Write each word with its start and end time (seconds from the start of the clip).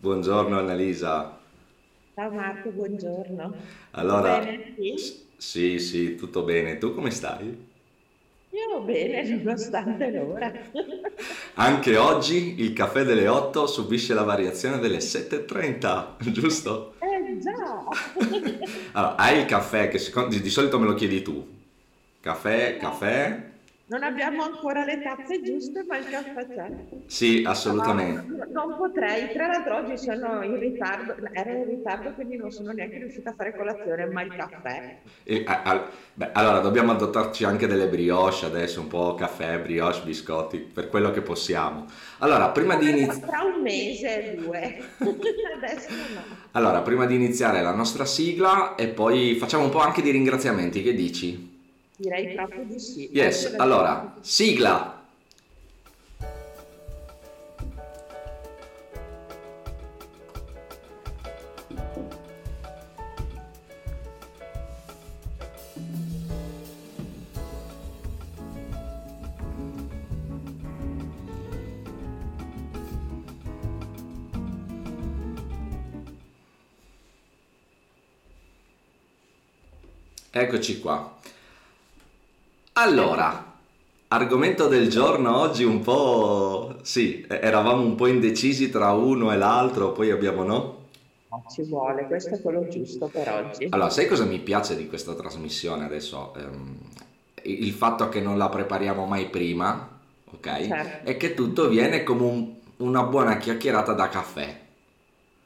Buongiorno 0.00 0.58
Annalisa. 0.58 1.38
Ciao 2.14 2.30
Marco, 2.30 2.70
buongiorno. 2.70 3.50
Tutto 3.50 3.66
Allora, 3.90 4.38
bene? 4.38 4.74
Sì? 4.76 5.26
sì, 5.36 5.78
sì, 5.78 6.16
tutto 6.16 6.42
bene. 6.42 6.78
Tu 6.78 6.94
come 6.94 7.10
stai? 7.10 7.68
Io 8.50 8.80
bene, 8.82 9.22
nonostante 9.36 10.10
l'ora. 10.10 10.50
Anche 11.54 11.96
oggi 11.96 12.60
il 12.62 12.72
caffè 12.72 13.04
delle 13.04 13.28
8 13.28 13.66
subisce 13.66 14.14
la 14.14 14.22
variazione 14.22 14.78
delle 14.78 15.00
7.30, 15.00 16.16
giusto? 16.32 16.94
Eh 17.00 17.38
già! 17.38 17.84
Allora, 18.92 19.16
hai 19.16 19.40
il 19.40 19.44
caffè 19.44 19.88
che 19.88 19.98
di 20.28 20.50
solito 20.50 20.78
me 20.78 20.86
lo 20.86 20.94
chiedi 20.94 21.22
tu. 21.22 21.46
Caffè, 22.20 22.76
caffè? 22.78 23.49
Non 23.90 24.04
abbiamo 24.04 24.44
ancora 24.44 24.84
le 24.84 25.02
tazze 25.02 25.42
giuste, 25.42 25.82
ma 25.82 25.96
il 25.96 26.08
caffè 26.08 26.46
c'è. 26.46 26.70
Sì, 27.06 27.42
assolutamente. 27.44 28.24
non 28.52 28.76
potrei. 28.76 29.32
Tra 29.32 29.48
l'altro 29.48 29.78
oggi 29.78 29.98
sono 29.98 30.44
in 30.44 30.60
ritardo, 30.60 31.16
ero 31.32 31.56
in 31.56 31.64
ritardo, 31.66 32.12
quindi 32.12 32.36
non 32.36 32.52
sono 32.52 32.70
neanche 32.70 32.98
riuscita 32.98 33.30
a 33.30 33.34
fare 33.36 33.52
colazione, 33.52 34.06
ma 34.06 34.22
il 34.22 34.32
caffè. 34.32 34.98
E, 35.24 35.42
al- 35.44 35.88
beh, 36.14 36.30
allora, 36.34 36.60
dobbiamo 36.60 36.92
adottarci 36.92 37.42
anche 37.42 37.66
delle 37.66 37.88
brioche 37.88 38.46
adesso, 38.46 38.80
un 38.80 38.86
po' 38.86 39.16
caffè, 39.16 39.58
brioche, 39.58 40.02
biscotti, 40.04 40.58
per 40.58 40.88
quello 40.88 41.10
che 41.10 41.22
possiamo. 41.22 41.86
Allora, 42.18 42.50
prima 42.50 42.76
di 42.76 42.90
iniziare... 42.90 43.26
tra 43.26 43.42
un 43.42 43.60
mese, 43.60 44.36
due. 44.38 44.84
Adesso 45.60 45.88
no. 46.14 46.22
Allora, 46.52 46.80
prima 46.82 47.06
di 47.06 47.16
iniziare 47.16 47.60
la 47.60 47.74
nostra 47.74 48.04
sigla 48.04 48.76
e 48.76 48.86
poi 48.86 49.34
facciamo 49.34 49.64
un 49.64 49.70
po' 49.70 49.80
anche 49.80 50.00
di 50.00 50.12
ringraziamenti, 50.12 50.80
che 50.80 50.94
dici? 50.94 51.49
Direi 52.00 52.34
proprio 52.34 52.64
di 52.64 52.78
sì. 52.78 53.10
Yes, 53.12 53.56
allora, 53.58 54.14
sigla! 54.22 55.04
Eccoci 80.32 80.80
qua. 80.80 81.18
Allora, 82.82 83.44
argomento 84.08 84.66
del 84.66 84.88
giorno 84.88 85.36
oggi 85.38 85.64
un 85.64 85.82
po'... 85.82 86.76
Sì, 86.80 87.26
eravamo 87.28 87.82
un 87.82 87.94
po' 87.94 88.06
indecisi 88.06 88.70
tra 88.70 88.92
uno 88.92 89.30
e 89.32 89.36
l'altro, 89.36 89.92
poi 89.92 90.10
abbiamo 90.10 90.44
no? 90.44 90.78
No, 91.28 91.44
ci 91.54 91.62
vuole, 91.64 92.06
questo 92.06 92.36
è 92.36 92.40
quello 92.40 92.66
giusto 92.68 93.08
per 93.08 93.28
oggi. 93.30 93.66
Allora, 93.68 93.90
sai 93.90 94.06
cosa 94.06 94.24
mi 94.24 94.38
piace 94.38 94.76
di 94.76 94.88
questa 94.88 95.14
trasmissione 95.14 95.84
adesso? 95.84 96.32
Ehm, 96.38 96.78
il 97.42 97.70
fatto 97.72 98.08
che 98.08 98.22
non 98.22 98.38
la 98.38 98.48
prepariamo 98.48 99.04
mai 99.04 99.28
prima, 99.28 99.86
ok? 100.32 100.66
Certo. 100.66 101.06
E 101.10 101.18
che 101.18 101.34
tutto 101.34 101.68
viene 101.68 102.02
come 102.02 102.22
un- 102.22 102.54
una 102.78 103.02
buona 103.02 103.36
chiacchierata 103.36 103.92
da 103.92 104.08
caffè. 104.08 104.58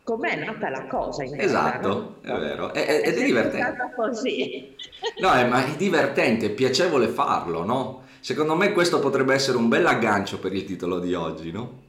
Com'è 0.05 0.36
nata 0.36 0.69
la 0.69 0.86
cosa 0.86 1.24
in 1.24 1.30
realtà, 1.34 1.44
Esatto, 1.44 2.16
è 2.20 2.33
vero, 2.38 2.72
È 2.74 2.78
e- 2.78 3.02
ed 3.08 3.16
è 3.19 3.24
divertente. 3.24 3.91
così. 3.97 4.77
No, 5.20 5.33
è, 5.33 5.47
ma 5.48 5.64
è 5.64 5.77
divertente, 5.77 6.47
è 6.47 6.50
piacevole 6.50 7.08
farlo, 7.08 7.64
no? 7.64 8.02
Secondo 8.20 8.55
me 8.55 8.72
questo 8.72 9.00
potrebbe 9.00 9.32
essere 9.34 9.56
un 9.56 9.69
bel 9.69 9.86
aggancio 9.86 10.38
per 10.38 10.52
il 10.55 10.64
titolo 10.64 10.98
di 10.98 11.14
oggi, 11.14 11.50
no? 11.50 11.82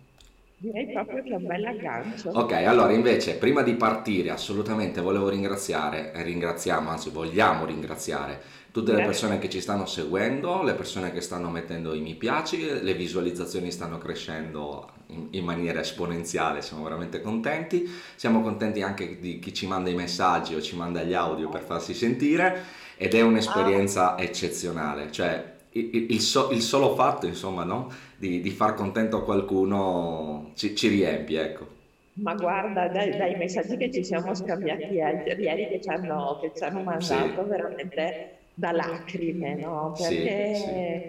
Direi 0.58 0.92
proprio 0.92 1.22
che 1.22 1.30
è 1.30 1.36
un 1.36 1.45
bel 1.45 1.66
aggancio. 1.66 2.30
Ok, 2.30 2.53
allora 2.53 2.94
invece, 2.94 3.36
prima 3.36 3.61
di 3.61 3.75
partire, 3.75 4.30
assolutamente 4.30 5.02
volevo 5.02 5.30
ringraziare, 5.30 6.14
e 6.14 6.23
ringraziamo, 6.23 6.89
anzi 6.89 7.09
vogliamo 7.09 7.66
ringraziare 7.66 8.42
tutte 8.72 8.94
le 8.94 9.06
persone 9.06 9.39
che 9.39 9.50
ci 9.50 9.61
stanno 9.61 9.86
seguendo, 9.86 10.61
le 10.61 10.73
persone 10.73 11.14
che 11.14 11.21
stanno 11.21 11.49
mettendo 11.49 11.93
i 11.93 12.02
mi 12.02 12.16
piaci, 12.16 12.82
le 12.82 12.93
visualizzazioni 12.93 13.71
stanno 13.71 13.98
crescendo 13.98 14.89
in, 15.08 15.27
in 15.32 15.45
maniera 15.45 15.80
esponenziale, 15.80 16.61
siamo 16.61 16.83
veramente 16.83 17.22
contenti. 17.22 17.89
Siamo 18.16 18.42
contenti 18.42 18.82
anche 18.82 19.20
di 19.20 19.39
chi 19.39 19.54
ci 19.54 19.67
manda 19.67 19.89
i 19.89 19.95
messaggi 19.95 20.55
o 20.55 20.61
ci 20.61 20.76
manda 20.76 21.04
gli 21.04 21.14
audio 21.14 21.48
per 21.48 21.61
farsi 21.61 21.93
sentire 21.93 22.64
ed 22.98 23.14
è 23.14 23.22
un'esperienza 23.22 24.17
eccezionale, 24.17 25.11
cioè 25.11 25.55
il, 25.80 26.21
so- 26.21 26.52
il 26.52 26.61
solo 26.61 26.95
fatto, 26.95 27.25
insomma, 27.27 27.63
no? 27.63 27.89
Di, 28.17 28.41
di 28.41 28.49
far 28.52 28.73
contento 28.75 29.23
qualcuno 29.23 30.52
ci, 30.55 30.75
ci 30.75 30.87
riempie, 30.87 31.41
ecco. 31.43 31.73
ma 32.17 32.33
guarda, 32.36 32.87
dai, 32.87 33.13
dai 33.15 33.36
messaggi 33.36 33.75
che 33.77 33.89
ci 33.91 34.03
siamo 34.03 34.33
scambiati 34.33 34.93
ieri, 34.93 35.67
che 35.67 35.80
ci 35.81 35.89
hanno, 35.89 36.37
che 36.39 36.52
ci 36.53 36.63
hanno 36.63 36.81
Sì, 36.99 37.21
mandato 37.21 37.45
veramente 37.45 38.15
da 38.53 38.71
lacrime, 38.71 39.55
no? 39.55 39.93
sì, 39.93 40.49
sì. 40.53 40.71
Perché 40.75 41.05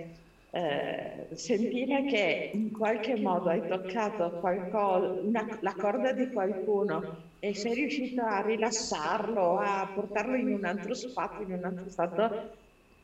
eh, 0.50 1.28
sentire 1.32 2.04
che 2.04 2.48
in 2.52 2.70
qualche 2.72 3.16
modo 3.16 3.50
hai 3.50 3.64
toccato 3.64 4.36
qualcosa, 4.38 5.12
una- 5.20 5.46
la 5.60 5.74
corda 5.76 6.12
di 6.12 6.28
qualcuno 6.28 7.06
e 7.38 7.54
sei 7.54 7.74
riuscito 7.74 8.22
a 8.22 8.40
rilassarlo, 8.40 9.58
a 9.58 9.88
portarlo 9.92 10.34
in 10.36 10.50
un 10.52 10.64
altro 10.64 10.94
spazio, 10.94 11.44
in 11.44 11.52
un 11.52 11.64
altro 11.64 11.88
stato, 11.88 12.32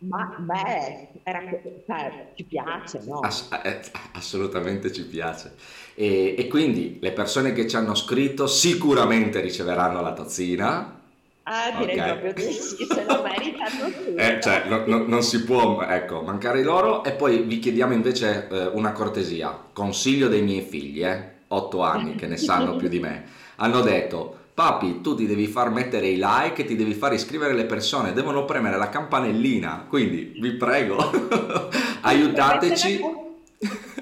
ma 0.09 0.23
beh, 0.39 1.21
era, 1.25 1.41
cioè, 1.87 2.33
ci 2.35 2.45
piace, 2.47 3.01
no? 3.05 3.21
Ass- 3.21 3.49
eh, 3.65 3.81
assolutamente 4.15 4.93
ci 4.93 5.05
piace. 5.07 5.55
E, 5.95 6.35
e 6.37 6.47
quindi 6.49 6.99
le 7.01 7.13
persone 7.13 7.53
che 7.53 7.69
ci 7.69 7.77
hanno 7.77 7.95
scritto 7.95 8.47
sicuramente 8.47 9.41
riceveranno 9.41 10.01
la 10.01 10.13
tazzina, 10.13 11.01
Ah, 11.45 11.73
direi 11.77 12.01
ok? 12.01 12.03
proprio 12.03 12.33
di 12.35 12.53
sì, 12.53 12.85
se 12.87 13.05
lo 13.05 13.21
meritano 13.23 13.91
Eh, 14.15 14.41
cioè, 14.43 14.65
no- 14.69 14.85
no- 14.87 15.07
non 15.07 15.23
si 15.23 15.43
può, 15.45 15.83
ecco, 15.83 16.23
mancare 16.23 16.63
loro. 16.63 17.03
E 17.05 17.13
poi 17.13 17.43
vi 17.43 17.59
chiediamo 17.59 17.93
invece 17.95 18.49
eh, 18.49 18.67
una 18.67 18.93
cortesia, 18.93 19.59
consiglio 19.73 20.29
dei 20.29 20.43
miei 20.43 20.63
figli, 20.63 21.03
eh, 21.05 21.31
8 21.49 21.81
anni, 21.83 22.15
che 22.15 22.27
ne 22.27 22.37
sanno 22.37 22.77
più 22.77 22.89
di 22.89 23.01
me, 23.01 23.25
hanno 23.57 23.81
detto, 23.81 24.39
papi, 24.55 25.01
tu 25.01 25.15
ti 25.15 25.27
devi 25.27 25.47
far 25.47 25.71
mettere 25.71 26.09
i 26.09 26.17
like 26.21 26.63
e 26.63 26.65
ti 26.65 26.77
devi 26.77 26.95
far 26.95 27.13
iscrivere 27.13 27.55
le 27.55 27.65
persone, 27.65 28.13
devono 28.13 28.45
premere 28.45 28.77
la 28.77 28.89
campanellina, 28.89 29.87
quindi 29.89 30.35
vi 30.39 30.53
prego, 30.53 30.99
aiutateci. 32.03 33.21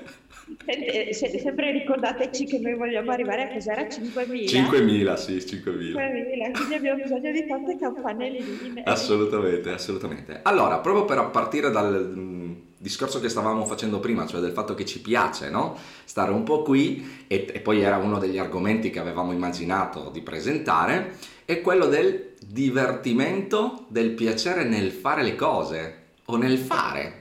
sempre 1.40 1.72
ricordateci 1.72 2.44
che 2.44 2.58
noi 2.58 2.74
vogliamo 2.74 3.10
arrivare 3.10 3.42
a 3.42 3.52
cos'era 3.52 3.82
5.000? 3.82 4.44
5.000, 4.44 5.14
sì, 5.14 5.32
5.000. 5.34 5.94
5.000, 5.94 6.52
quindi 6.52 6.74
abbiamo 6.74 7.02
bisogno 7.02 7.32
di 7.32 7.46
tante 7.46 7.76
campanelline. 7.76 8.82
Assolutamente, 8.84 9.70
assolutamente. 9.70 10.40
Allora, 10.42 10.78
proprio 10.78 11.04
per 11.04 11.30
partire 11.30 11.70
dal 11.70 12.12
mm, 12.16 12.52
discorso 12.82 13.20
che 13.20 13.28
stavamo 13.28 13.66
facendo 13.66 14.00
prima, 14.00 14.26
cioè 14.26 14.40
del 14.40 14.52
fatto 14.52 14.74
che 14.74 14.86
ci 14.86 15.02
piace, 15.02 15.50
no? 15.50 15.76
Stare 16.04 16.32
un 16.32 16.44
po' 16.44 16.62
qui, 16.62 17.24
e, 17.26 17.46
e 17.52 17.60
poi 17.60 17.82
era 17.82 17.98
uno 17.98 18.18
degli 18.18 18.38
argomenti 18.38 18.88
che 18.88 18.98
avevamo 18.98 19.32
immaginato 19.32 20.08
di 20.08 20.22
presentare, 20.22 21.16
è 21.44 21.60
quello 21.60 21.86
del 21.86 22.36
divertimento, 22.40 23.84
del 23.88 24.12
piacere 24.12 24.64
nel 24.64 24.92
fare 24.92 25.22
le 25.22 25.36
cose 25.36 25.96
o 26.24 26.36
nel 26.38 26.56
fare. 26.56 27.18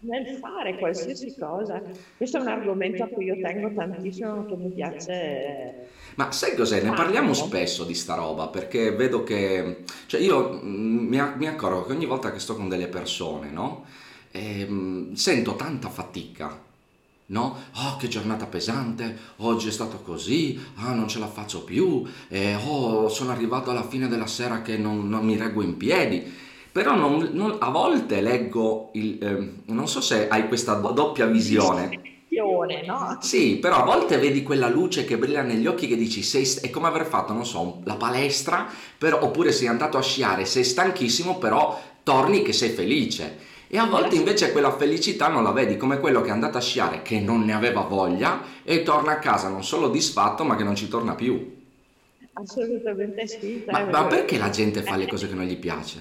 Nel 0.00 0.38
fare 0.38 0.78
qualsiasi 0.78 1.34
cosa. 1.38 1.82
Questo 2.16 2.38
è 2.38 2.40
un 2.40 2.48
argomento 2.48 3.02
a 3.02 3.06
cui 3.06 3.26
io 3.26 3.38
tengo 3.42 3.70
tantissimo, 3.74 4.46
che 4.46 4.56
mi 4.56 4.70
piace 4.70 5.88
Ma 6.14 6.32
sai 6.32 6.56
cos'è? 6.56 6.80
Ne 6.80 6.94
parliamo 6.94 7.34
spesso 7.34 7.84
di 7.84 7.94
sta 7.94 8.14
roba 8.14 8.48
perché 8.48 8.90
vedo 8.92 9.22
che, 9.22 9.84
cioè 10.06 10.20
io 10.20 10.60
mm, 10.62 11.08
mi, 11.08 11.20
mi 11.36 11.46
accorgo 11.46 11.84
che 11.84 11.92
ogni 11.92 12.06
volta 12.06 12.32
che 12.32 12.38
sto 12.38 12.56
con 12.56 12.70
delle 12.70 12.88
persone, 12.88 13.50
no? 13.50 13.84
Ehm, 14.36 15.14
sento 15.14 15.54
tanta 15.54 15.88
fatica, 15.88 16.60
no? 17.26 17.56
Oh, 17.76 17.96
che 17.96 18.08
giornata 18.08 18.46
pesante, 18.46 19.16
oggi 19.36 19.68
è 19.68 19.70
stato 19.70 19.98
così, 20.02 20.58
ah, 20.76 20.92
non 20.92 21.06
ce 21.06 21.20
la 21.20 21.28
faccio 21.28 21.62
più, 21.62 22.02
eh, 22.28 22.56
oh, 22.56 23.08
sono 23.08 23.30
arrivato 23.30 23.70
alla 23.70 23.86
fine 23.86 24.08
della 24.08 24.26
sera 24.26 24.60
che 24.62 24.76
non, 24.76 25.08
non 25.08 25.24
mi 25.24 25.36
reggo 25.36 25.62
in 25.62 25.76
piedi. 25.76 26.22
Però 26.72 26.96
non- 26.96 27.30
non- 27.32 27.56
a 27.60 27.70
volte 27.70 28.20
leggo 28.20 28.90
il, 28.94 29.18
ehm, 29.22 29.62
non 29.66 29.86
so 29.86 30.00
se 30.00 30.26
hai 30.28 30.48
questa 30.48 30.74
do- 30.74 30.90
doppia 30.90 31.26
visione. 31.26 31.88
No? 31.88 33.18
Sì, 33.20 33.56
però 33.56 33.76
a 33.82 33.84
volte 33.84 34.18
vedi 34.18 34.42
quella 34.42 34.68
luce 34.68 35.04
che 35.04 35.16
brilla 35.16 35.42
negli 35.42 35.66
occhi 35.66 35.86
che 35.86 35.96
dici, 35.96 36.22
sei, 36.22 36.44
è 36.62 36.70
come 36.70 36.88
aver 36.88 37.06
fatto, 37.06 37.32
non 37.32 37.46
so, 37.46 37.80
la 37.84 37.94
palestra, 37.96 38.68
però- 38.98 39.22
oppure 39.22 39.52
sei 39.52 39.68
andato 39.68 39.96
a 39.96 40.02
sciare, 40.02 40.44
sei 40.44 40.64
stanchissimo, 40.64 41.38
però 41.38 41.80
torni 42.02 42.42
che 42.42 42.52
sei 42.52 42.70
felice. 42.70 43.52
E 43.74 43.78
a 43.78 43.86
volte 43.86 44.14
invece 44.14 44.52
quella 44.52 44.70
felicità 44.70 45.26
non 45.26 45.42
la 45.42 45.50
vedi 45.50 45.76
come 45.76 45.98
quello 45.98 46.20
che 46.20 46.28
è 46.28 46.30
andato 46.30 46.58
a 46.58 46.60
sciare, 46.60 47.02
che 47.02 47.18
non 47.18 47.42
ne 47.42 47.52
aveva 47.54 47.80
voglia, 47.80 48.40
e 48.62 48.84
torna 48.84 49.10
a 49.10 49.18
casa 49.18 49.48
non 49.48 49.64
solo 49.64 49.88
disfatto, 49.88 50.44
ma 50.44 50.54
che 50.54 50.62
non 50.62 50.76
ci 50.76 50.86
torna 50.86 51.16
più. 51.16 51.60
Assolutamente 52.34 53.26
sì. 53.26 53.64
Ma, 53.66 53.84
ma 53.86 54.06
perché 54.06 54.38
la 54.38 54.50
gente 54.50 54.82
fa 54.82 54.94
le 54.94 55.08
cose 55.10 55.26
che 55.26 55.34
non 55.34 55.44
gli 55.44 55.56
piace? 55.56 55.98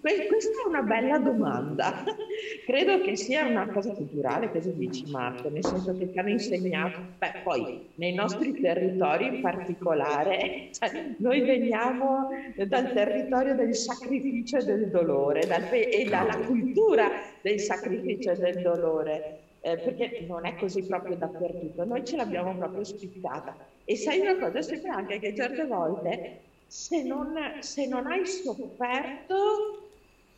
Questa 0.00 0.50
è 0.64 0.68
una 0.68 0.82
bella 0.82 1.18
domanda. 1.18 2.04
Credo 2.66 3.00
che 3.00 3.16
sia 3.16 3.46
una 3.46 3.66
cosa 3.68 3.92
culturale, 3.92 4.50
cosa 4.50 4.70
dici 4.70 5.10
Marco, 5.10 5.48
nel 5.48 5.64
senso 5.64 5.96
che 5.96 6.10
ti 6.10 6.18
hanno 6.18 6.30
insegnato, 6.30 6.98
beh, 7.18 7.40
poi 7.42 7.88
nei 7.94 8.12
nostri 8.12 8.52
territori 8.60 9.36
in 9.36 9.40
particolare, 9.40 10.68
cioè, 10.78 11.14
noi 11.18 11.40
veniamo 11.40 12.28
dal 12.66 12.92
territorio 12.92 13.54
del 13.54 13.74
sacrificio 13.74 14.58
e 14.58 14.64
del 14.64 14.88
dolore 14.88 15.46
dal, 15.46 15.66
e 15.72 16.06
dalla 16.08 16.36
cultura 16.38 17.08
del 17.40 17.60
sacrificio 17.60 18.32
e 18.32 18.36
del 18.36 18.62
dolore. 18.62 19.38
Eh, 19.66 19.78
perché 19.78 20.26
non 20.28 20.44
è 20.44 20.56
così 20.56 20.84
proprio 20.84 21.16
dappertutto, 21.16 21.86
noi 21.86 22.04
ce 22.04 22.16
l'abbiamo 22.16 22.54
proprio 22.54 22.84
spiccata. 22.84 23.56
E 23.86 23.96
sai 23.96 24.20
una 24.20 24.36
cosa, 24.36 24.60
sembra 24.60 24.96
anche 24.96 25.18
che 25.18 25.34
certe 25.34 25.64
volte 25.64 26.40
se 26.76 27.04
non, 27.04 27.38
se 27.60 27.86
non 27.86 28.04
hai 28.08 28.26
sofferto 28.26 29.78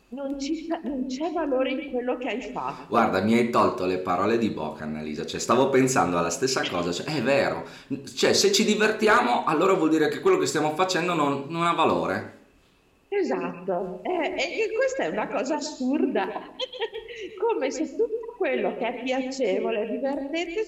non, 0.09 0.39
ci, 0.39 0.67
non, 0.83 1.07
c'è 1.07 1.31
valore 1.31 1.71
in 1.71 1.91
quello 1.91 2.15
che 2.17 2.27
hai 2.27 2.41
fatto. 2.41 2.85
Guarda, 2.89 3.21
mi 3.21 3.33
hai 3.33 3.49
tolto 3.49 3.85
le 3.85 3.97
parole 3.97 4.37
di 4.37 4.51
bocca, 4.51 4.83
Annalisa. 4.83 5.25
Cioè, 5.25 5.39
stavo 5.39 5.69
pensando 5.69 6.15
alla 6.15 6.29
stessa 6.29 6.61
cosa. 6.69 6.91
Cioè, 6.91 7.07
è 7.07 7.23
vero. 7.23 7.65
Cioè, 8.15 8.33
se 8.33 8.51
ci 8.51 8.63
divertiamo, 8.65 9.45
allora 9.45 9.73
vuol 9.73 9.89
dire 9.89 10.09
che 10.09 10.19
quello 10.19 10.37
che 10.37 10.45
stiamo 10.45 10.75
facendo 10.75 11.15
non, 11.15 11.45
non 11.47 11.63
ha 11.63 11.73
valore. 11.73 12.35
Esatto. 13.09 14.01
Eh, 14.03 14.35
e 14.35 14.71
questa 14.75 15.05
è 15.05 15.07
una 15.07 15.27
cosa 15.27 15.55
assurda. 15.55 16.27
Come 17.41 17.71
se 17.71 17.89
tutto 17.89 18.35
quello 18.37 18.77
che 18.77 18.87
è 18.87 19.03
piacevole, 19.03 19.89
divertente, 19.89 20.65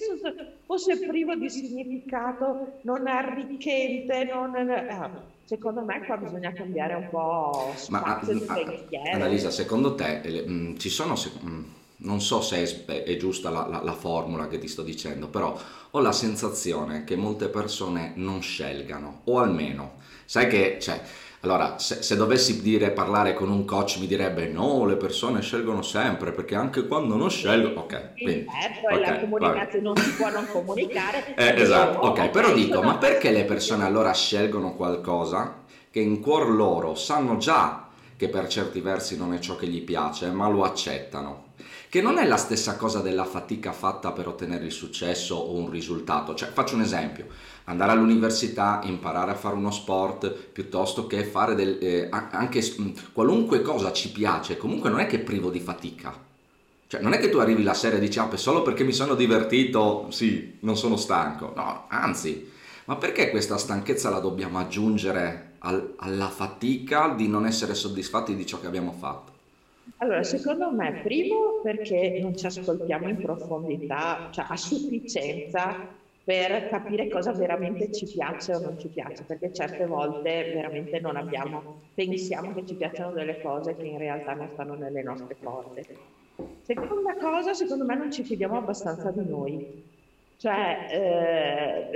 fosse 0.65 0.97
privo 0.97 1.35
di 1.35 1.47
significato, 1.47 2.79
non 2.81 3.05
arricchente, 3.05 4.23
non... 4.23 4.55
Ah 4.55 5.37
secondo 5.49 5.81
me 5.81 6.05
qua 6.05 6.15
bisogna 6.17 6.53
cambiare 6.53 6.93
un 6.93 7.09
po' 7.09 7.73
spazio 7.75 8.33
Ma, 8.45 8.53
di 8.53 8.65
pensiero. 8.65 9.15
Annalisa, 9.15 9.49
secondo 9.49 9.95
te 9.95 10.21
mh, 10.45 10.51
mm, 10.51 10.75
ci 10.77 10.89
sono... 10.89 11.15
Mh, 11.15 11.49
mm, 11.49 11.63
non 12.01 12.21
so 12.21 12.39
se 12.39 12.85
è, 12.85 13.03
è 13.03 13.17
giusta 13.17 13.49
la, 13.49 13.67
la, 13.67 13.83
la, 13.83 13.91
formula 13.91 14.47
che 14.47 14.57
ti 14.57 14.69
sto 14.69 14.83
dicendo, 14.83 15.27
però 15.27 15.59
ho 15.89 15.99
la 15.99 16.13
sensazione 16.13 17.03
che 17.03 17.17
molte 17.17 17.49
persone 17.49 18.13
non 18.15 18.41
scelgano, 18.41 19.21
o 19.25 19.39
almeno, 19.39 19.95
sai 20.23 20.47
che, 20.47 20.77
cioè, 20.79 21.01
allora, 21.41 21.77
se, 21.77 22.01
se, 22.01 22.17
dovessi 22.17 22.61
dire, 22.61 22.91
parlare 22.91 23.33
con 23.33 23.49
un 23.49 23.63
coach 23.63 23.97
mi 23.99 24.07
direbbe 24.07 24.47
no, 24.47 24.85
le 24.85 24.97
persone 24.97 25.41
scelgono 25.41 25.81
sempre 25.81 26.33
perché 26.33 26.55
anche 26.55 26.85
quando 26.85 27.15
non 27.15 27.29
scelgono, 27.29 27.79
ok. 27.79 28.13
Quindi, 28.15 28.45
certo, 28.61 28.87
okay, 28.87 28.99
la 28.99 29.19
comunicazione 29.19 29.83
non 29.83 29.95
si 29.95 30.11
può 30.15 30.29
non 30.29 30.45
comunicare. 30.51 31.35
Eh, 31.35 31.61
esatto, 31.61 31.99
ok, 32.07 32.29
però 32.29 32.53
dico, 32.53 32.81
ma 32.81 32.97
perché 32.97 33.31
le 33.31 33.45
persone 33.45 33.85
allora 33.85 34.13
scelgono 34.13 34.75
qualcosa 34.75 35.63
che 35.89 36.01
in 36.01 36.19
cuor 36.19 36.49
loro 36.49 36.95
sanno 36.95 37.37
già 37.37 37.87
che 38.17 38.27
per 38.27 38.47
certi 38.49 38.81
versi 38.81 39.15
non 39.15 39.33
è 39.33 39.39
ciò 39.39 39.55
che 39.55 39.67
gli 39.67 39.81
piace, 39.81 40.29
ma 40.31 40.49
lo 40.49 40.63
accettano? 40.63 41.48
Che 41.89 42.01
non 42.03 42.19
è 42.19 42.27
la 42.27 42.37
stessa 42.37 42.77
cosa 42.77 42.99
della 42.99 43.25
fatica 43.25 43.71
fatta 43.71 44.11
per 44.11 44.27
ottenere 44.27 44.65
il 44.65 44.71
successo 44.71 45.35
o 45.35 45.55
un 45.55 45.71
risultato. 45.71 46.35
Cioè, 46.35 46.49
faccio 46.49 46.75
un 46.75 46.81
esempio, 46.81 47.25
andare 47.63 47.93
all'università, 47.93 48.81
imparare 48.83 49.31
a 49.31 49.35
fare 49.35 49.55
uno 49.55 49.71
sport, 49.71 50.31
piuttosto 50.31 51.07
che 51.07 51.23
fare 51.23 51.55
del, 51.55 51.79
eh, 51.81 52.07
anche 52.11 52.61
qualunque 53.11 53.63
cosa 53.63 53.91
ci 53.91 54.11
piace, 54.11 54.57
comunque 54.57 54.91
non 54.91 54.99
è 54.99 55.07
che 55.07 55.17
è 55.17 55.19
privo 55.19 55.49
di 55.49 55.59
fatica. 55.59 56.27
Cioè, 56.85 57.01
non 57.01 57.13
è 57.13 57.19
che 57.19 57.29
tu 57.29 57.37
arrivi 57.37 57.63
la 57.63 57.73
sera 57.73 57.97
e 57.97 57.99
dici, 57.99 58.19
ah, 58.19 58.29
solo 58.35 58.61
perché 58.61 58.83
mi 58.83 58.93
sono 58.93 59.15
divertito, 59.15 60.07
sì, 60.11 60.57
non 60.59 60.77
sono 60.77 60.95
stanco. 60.95 61.53
No, 61.55 61.85
anzi, 61.87 62.51
ma 62.85 62.97
perché 62.97 63.31
questa 63.31 63.57
stanchezza 63.57 64.11
la 64.11 64.19
dobbiamo 64.19 64.59
aggiungere 64.59 65.53
al, 65.59 65.95
alla 65.97 66.29
fatica 66.29 67.13
di 67.15 67.27
non 67.27 67.47
essere 67.47 67.73
soddisfatti 67.73 68.35
di 68.35 68.45
ciò 68.45 68.59
che 68.59 68.67
abbiamo 68.67 68.91
fatto? 68.91 69.38
Allora, 69.97 70.23
secondo 70.23 70.71
me, 70.71 71.01
primo 71.01 71.61
perché 71.61 72.19
non 72.21 72.35
ci 72.35 72.45
ascoltiamo 72.45 73.07
in 73.09 73.19
profondità, 73.19 74.29
cioè 74.31 74.45
a 74.47 74.55
sufficienza 74.57 75.97
per 76.23 76.67
capire 76.69 77.09
cosa 77.09 77.33
veramente 77.33 77.91
ci 77.91 78.07
piace 78.07 78.53
o 78.53 78.59
non 78.59 78.77
ci 78.77 78.89
piace, 78.89 79.23
perché 79.25 79.51
certe 79.51 79.85
volte 79.85 80.51
veramente 80.53 80.99
non 80.99 81.15
abbiamo, 81.15 81.89
pensiamo 81.93 82.53
che 82.53 82.65
ci 82.65 82.75
piacciono 82.75 83.11
delle 83.13 83.41
cose 83.41 83.75
che 83.75 83.87
in 83.87 83.97
realtà 83.97 84.33
non 84.33 84.49
stanno 84.49 84.75
nelle 84.75 85.01
nostre 85.01 85.37
corde. 85.41 85.85
Seconda 86.61 87.17
cosa, 87.17 87.53
secondo 87.53 87.83
me 87.83 87.95
non 87.95 88.11
ci 88.11 88.23
fidiamo 88.23 88.57
abbastanza 88.57 89.11
di 89.11 89.25
noi, 89.25 89.83
cioè 90.35 90.87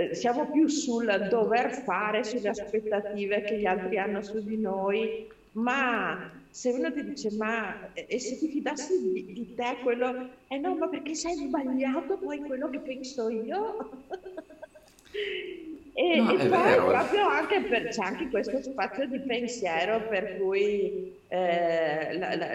eh, 0.10 0.16
siamo 0.16 0.50
più 0.50 0.68
sul 0.68 1.28
dover 1.30 1.72
fare, 1.72 2.24
sulle 2.24 2.50
aspettative 2.50 3.44
che 3.44 3.60
gli 3.60 3.66
altri 3.66 3.98
hanno 3.98 4.22
su 4.22 4.42
di 4.42 4.58
noi, 4.58 5.28
ma 5.52 6.43
se 6.54 6.70
uno 6.70 6.94
ti 6.94 7.04
dice 7.04 7.32
ma 7.32 7.92
e 7.96 8.20
se 8.20 8.38
ti 8.38 8.48
fidassi 8.48 9.02
di, 9.02 9.34
di 9.34 9.56
te 9.56 9.78
quello 9.82 10.30
eh 10.48 10.60
no 10.60 10.76
ma 10.76 10.88
perché 10.88 11.16
sei 11.16 11.34
sbagliato 11.34 12.20
poi 12.20 12.38
quello 12.42 12.70
che 12.70 12.78
penso 12.78 13.28
io 13.28 13.90
e, 15.94 16.16
no, 16.18 16.32
e 16.32 16.38
poi 16.38 16.48
vero. 16.48 16.88
proprio 16.90 17.26
anche 17.26 17.60
per, 17.62 17.88
c'è 17.88 18.04
anche 18.04 18.30
questo 18.30 18.62
spazio 18.62 19.08
di 19.08 19.20
pensiero 19.22 20.08
per 20.08 20.38
cui 20.38 21.18
eh, 21.28 22.16
la, 22.20 22.36
la, 22.36 22.50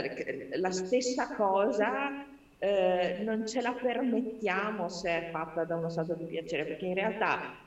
la, 0.55 0.71
stessa 0.71 1.35
cosa 1.35 2.25
eh, 2.61 3.19
non 3.25 3.49
ce 3.49 3.61
la 3.61 3.73
permettiamo 3.73 4.89
se 4.89 5.11
è 5.11 5.31
fatta 5.33 5.65
da 5.65 5.75
uno 5.75 5.89
stato 5.89 6.15
di 6.15 6.27
piacere 6.27 6.67
perché 6.67 6.87
in 6.87 6.95
realtà 6.95 7.67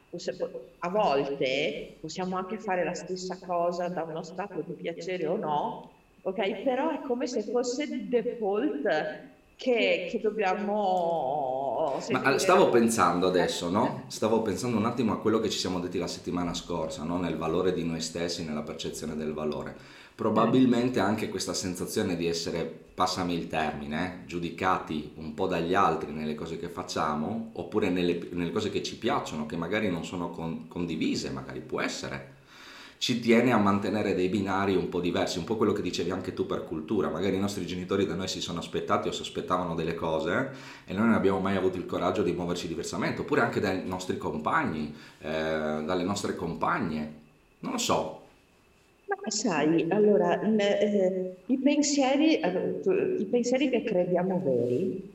a 0.80 0.90
volte 0.90 1.98
possiamo 2.00 2.38
anche 2.38 2.58
fare 2.58 2.86
la 2.86 2.94
stessa 2.94 3.38
cosa 3.46 3.90
da 3.90 4.04
uno 4.04 4.24
stato 4.24 4.64
di 4.66 4.74
piacere 4.76 5.28
o 5.28 5.36
no 5.36 6.00
ok? 6.22 6.62
Però 6.64 6.90
è 6.92 7.02
come 7.02 7.28
se 7.28 7.42
fosse 7.44 7.84
il 7.84 8.06
default 8.06 9.30
che, 9.56 10.08
che 10.10 10.20
dobbiamo... 10.20 12.02
Ma 12.10 12.38
stavo 12.40 12.70
pensando 12.70 13.28
adesso, 13.28 13.70
no? 13.70 14.06
Stavo 14.08 14.42
pensando 14.42 14.78
un 14.78 14.86
attimo 14.86 15.14
a 15.14 15.20
quello 15.20 15.40
che 15.40 15.50
ci 15.50 15.60
siamo 15.60 15.80
detti 15.80 16.00
la 16.00 16.08
settimana 16.08 16.54
scorsa, 16.54 17.04
no? 17.04 17.18
Nel 17.20 17.38
valore 17.38 17.74
di 17.74 17.84
noi 17.84 18.02
stessi, 18.02 18.44
nella 18.44 18.64
percezione 18.64 19.16
del 19.16 19.34
valore. 19.34 19.76
Probabilmente 20.16 21.00
anche 21.00 21.30
questa 21.30 21.54
sensazione 21.54 22.16
di 22.16 22.28
essere, 22.28 22.64
passami 22.94 23.34
il 23.34 23.48
termine, 23.48 24.06
eh, 24.06 24.26
giudicati 24.26 25.14
un 25.16 25.34
po' 25.34 25.48
dagli 25.48 25.74
altri 25.74 26.12
nelle 26.12 26.36
cose 26.36 26.58
che 26.58 26.68
facciamo, 26.68 27.52
oppure 27.54 27.90
nelle, 27.90 28.30
nelle 28.32 28.52
cose 28.52 28.70
che 28.70 28.84
ci 28.84 28.98
piacciono, 28.98 29.46
che 29.46 29.58
magari 29.58 29.90
non 29.90 30.06
sono 30.06 30.30
con, 30.30 30.68
condivise, 30.68 31.30
magari 31.30 31.60
può 31.60 31.82
essere 31.82 32.40
ci 33.02 33.20
tiene 33.20 33.52
a 33.52 33.58
mantenere 33.58 34.14
dei 34.14 34.30
binari 34.30 34.76
un 34.76 34.88
po' 34.88 35.00
diversi, 35.00 35.40
un 35.40 35.44
po' 35.44 35.58
quello 35.58 35.74
che 35.74 35.82
dicevi 35.82 36.12
anche 36.12 36.36
tu 36.36 36.46
per 36.46 36.66
cultura, 36.66 37.10
magari 37.10 37.36
i 37.36 37.40
nostri 37.40 37.66
genitori 37.66 38.06
da 38.06 38.14
noi 38.14 38.28
si 38.28 38.42
sono 38.42 38.60
aspettati 38.60 39.08
o 39.08 39.12
sospettavano 39.12 39.74
delle 39.74 39.96
cose 39.96 40.52
e 40.86 40.94
noi 40.94 41.06
non 41.06 41.16
abbiamo 41.16 41.40
mai 41.40 41.56
avuto 41.56 41.78
il 41.78 41.88
coraggio 41.88 42.22
di 42.22 42.32
muoverci 42.32 42.68
diversamente, 42.68 43.22
oppure 43.22 43.42
anche 43.42 43.60
dai 43.60 43.82
nostri 43.88 44.20
compagni, 44.20 44.94
eh, 45.20 45.32
dalle 45.84 46.04
nostre 46.04 46.36
compagne, 46.36 47.14
non 47.62 47.72
lo 47.72 47.80
so. 47.80 48.22
Ma 49.08 49.32
sai, 49.32 49.88
allora, 49.90 50.40
eh, 50.40 51.38
i, 51.48 51.58
pensieri, 51.58 52.40
i 52.40 53.26
pensieri 53.26 53.72
che 53.72 53.82
crediamo 53.84 54.40
veri, 54.44 55.12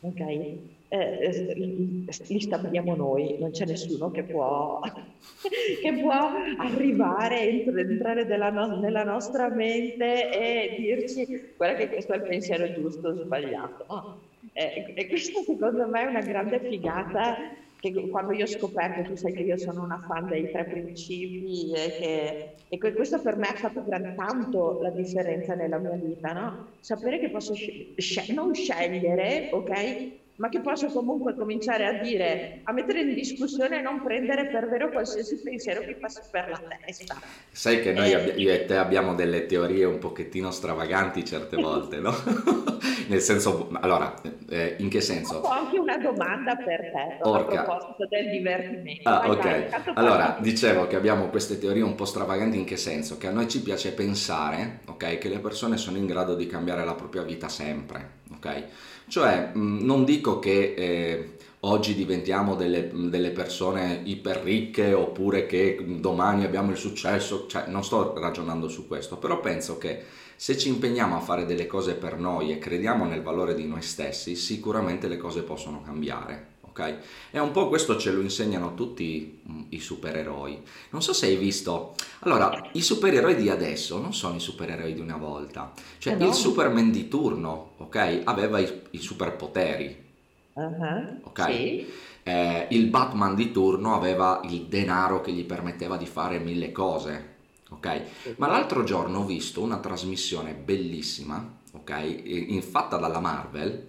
ok? 0.00 0.56
Eh, 0.92 2.06
li 2.28 2.40
stabiliamo 2.40 2.94
noi, 2.94 3.38
non 3.38 3.50
c'è 3.50 3.64
nessuno 3.64 4.10
che 4.10 4.24
può, 4.24 4.78
che 5.80 5.92
può 6.02 6.12
arrivare, 6.58 7.64
entrare 7.64 8.50
no, 8.50 8.78
nella 8.78 9.02
nostra 9.02 9.48
mente 9.48 10.30
e 10.30 10.76
dirci 10.76 11.54
guarda 11.56 11.78
che 11.78 11.88
questo 11.88 12.12
è 12.12 12.16
il 12.16 12.24
pensiero 12.24 12.70
giusto 12.74 13.08
o 13.08 13.14
sbagliato. 13.14 14.20
Eh, 14.52 14.92
e 14.94 15.08
questo 15.08 15.40
secondo 15.40 15.88
me 15.88 16.02
è 16.02 16.06
una 16.06 16.20
grande 16.20 16.60
figata 16.60 17.36
che 17.80 18.08
quando 18.10 18.32
io 18.34 18.44
ho 18.44 18.48
scoperto, 18.48 19.02
tu 19.02 19.16
sai 19.16 19.32
che 19.32 19.42
io 19.44 19.56
sono 19.56 19.82
una 19.82 20.04
fan 20.06 20.28
dei 20.28 20.50
tre 20.50 20.66
principi 20.66 21.72
e, 21.72 21.96
che, 21.98 22.54
e 22.68 22.92
questo 22.94 23.22
per 23.22 23.36
me 23.36 23.48
ha 23.48 23.54
fatto 23.54 23.82
gran 23.82 24.14
tanto 24.14 24.78
la 24.82 24.90
differenza 24.90 25.54
nella 25.54 25.78
mia 25.78 25.96
vita, 25.96 26.32
no? 26.32 26.76
Sapere 26.80 27.18
che 27.18 27.30
posso 27.30 27.54
sc- 27.54 28.28
non 28.28 28.54
scegliere, 28.54 29.48
ok? 29.52 30.20
Ma 30.42 30.48
che 30.48 30.58
posso 30.58 30.88
comunque 30.88 31.36
cominciare 31.36 31.86
a 31.86 32.02
dire, 32.02 32.62
a 32.64 32.72
mettere 32.72 33.02
in 33.02 33.14
discussione 33.14 33.78
e 33.78 33.80
non 33.80 34.02
prendere 34.02 34.46
per 34.46 34.68
vero 34.68 34.90
qualsiasi 34.90 35.36
pensiero 35.36 35.82
che 35.82 35.94
passa 35.94 36.20
per 36.28 36.48
la 36.48 36.60
testa. 36.84 37.16
Sai 37.52 37.80
che 37.80 37.92
noi, 37.92 38.10
eh, 38.10 38.34
io 38.36 38.52
e 38.52 38.64
te 38.64 38.76
abbiamo 38.76 39.14
delle 39.14 39.46
teorie 39.46 39.84
un 39.84 40.00
pochettino 40.00 40.50
stravaganti 40.50 41.24
certe 41.24 41.54
volte, 41.54 42.00
no? 42.00 42.12
Nel 43.06 43.20
senso, 43.20 43.68
allora, 43.74 44.16
eh, 44.48 44.74
in 44.78 44.88
che 44.88 45.00
senso? 45.00 45.36
Ho 45.36 45.48
anche 45.48 45.78
una 45.78 45.98
domanda 45.98 46.56
per 46.56 46.80
te 46.80 47.18
Orca. 47.20 47.60
a 47.60 47.62
proposito 47.62 48.08
del 48.08 48.30
divertimento. 48.30 49.08
Ah, 49.08 49.30
ok. 49.30 49.42
Vai, 49.42 49.64
allora, 49.94 50.38
dicevo 50.40 50.88
che 50.88 50.96
abbiamo 50.96 51.28
queste 51.28 51.56
teorie 51.56 51.82
un 51.82 51.94
po' 51.94 52.04
stravaganti 52.04 52.56
in 52.56 52.64
che 52.64 52.76
senso? 52.76 53.16
Che 53.16 53.28
a 53.28 53.30
noi 53.30 53.46
ci 53.48 53.62
piace 53.62 53.92
pensare, 53.92 54.80
ok, 54.86 55.18
che 55.18 55.28
le 55.28 55.38
persone 55.38 55.76
sono 55.76 55.98
in 55.98 56.06
grado 56.06 56.34
di 56.34 56.48
cambiare 56.48 56.84
la 56.84 56.94
propria 56.94 57.22
vita 57.22 57.48
sempre, 57.48 58.20
ok? 58.34 58.64
Cioè, 59.12 59.50
mh, 59.52 59.84
non 59.84 60.06
dico 60.06 60.38
che 60.38 60.72
eh, 60.74 61.36
oggi 61.60 61.94
diventiamo 61.94 62.54
delle, 62.54 62.90
delle 63.10 63.28
persone 63.28 64.00
iper 64.04 64.38
ricche 64.38 64.94
oppure 64.94 65.44
che 65.44 65.84
domani 66.00 66.44
abbiamo 66.44 66.70
il 66.70 66.78
successo, 66.78 67.46
cioè 67.46 67.66
non 67.66 67.84
sto 67.84 68.18
ragionando 68.18 68.70
su 68.70 68.86
questo, 68.88 69.18
però 69.18 69.38
penso 69.38 69.76
che 69.76 70.02
se 70.34 70.56
ci 70.56 70.70
impegniamo 70.70 71.14
a 71.14 71.20
fare 71.20 71.44
delle 71.44 71.66
cose 71.66 71.92
per 71.92 72.16
noi 72.16 72.52
e 72.52 72.58
crediamo 72.58 73.04
nel 73.04 73.20
valore 73.20 73.54
di 73.54 73.66
noi 73.66 73.82
stessi, 73.82 74.34
sicuramente 74.34 75.08
le 75.08 75.18
cose 75.18 75.42
possono 75.42 75.82
cambiare. 75.82 76.52
Okay? 76.68 76.96
E 77.32 77.38
un 77.38 77.50
po' 77.50 77.68
questo 77.68 77.98
ce 77.98 78.12
lo 78.12 78.22
insegnano 78.22 78.72
tutti 78.72 79.42
mm, 79.46 79.61
i 79.72 79.80
supereroi. 79.80 80.62
Non 80.90 81.02
so 81.02 81.12
se 81.12 81.26
hai 81.26 81.36
visto. 81.36 81.94
Allora, 82.20 82.70
i 82.72 82.82
supereroi 82.82 83.34
di 83.34 83.48
adesso 83.48 84.00
non 84.00 84.14
sono 84.14 84.36
i 84.36 84.40
supereroi 84.40 84.94
di 84.94 85.00
una 85.00 85.16
volta. 85.16 85.72
Cioè, 85.98 86.14
eh 86.14 86.16
no. 86.16 86.26
il 86.26 86.34
Superman 86.34 86.90
di 86.90 87.08
turno, 87.08 87.72
ok? 87.78 88.22
Aveva 88.24 88.58
i, 88.58 88.82
i 88.90 88.98
superpoteri. 88.98 90.10
Uh-huh, 90.54 91.20
ok? 91.22 91.44
Sì. 91.44 91.86
Eh, 92.24 92.68
il 92.70 92.86
Batman 92.86 93.34
di 93.34 93.50
turno 93.50 93.94
aveva 93.94 94.40
il 94.44 94.66
denaro 94.66 95.20
che 95.20 95.32
gli 95.32 95.44
permetteva 95.44 95.96
di 95.96 96.06
fare 96.06 96.38
mille 96.38 96.70
cose. 96.72 97.30
Ok? 97.70 98.34
Ma 98.36 98.48
l'altro 98.48 98.84
giorno 98.84 99.20
ho 99.20 99.24
visto 99.24 99.62
una 99.62 99.78
trasmissione 99.78 100.52
bellissima, 100.52 101.58
ok? 101.72 102.60
Fatta 102.60 102.98
dalla 102.98 103.18
Marvel 103.18 103.88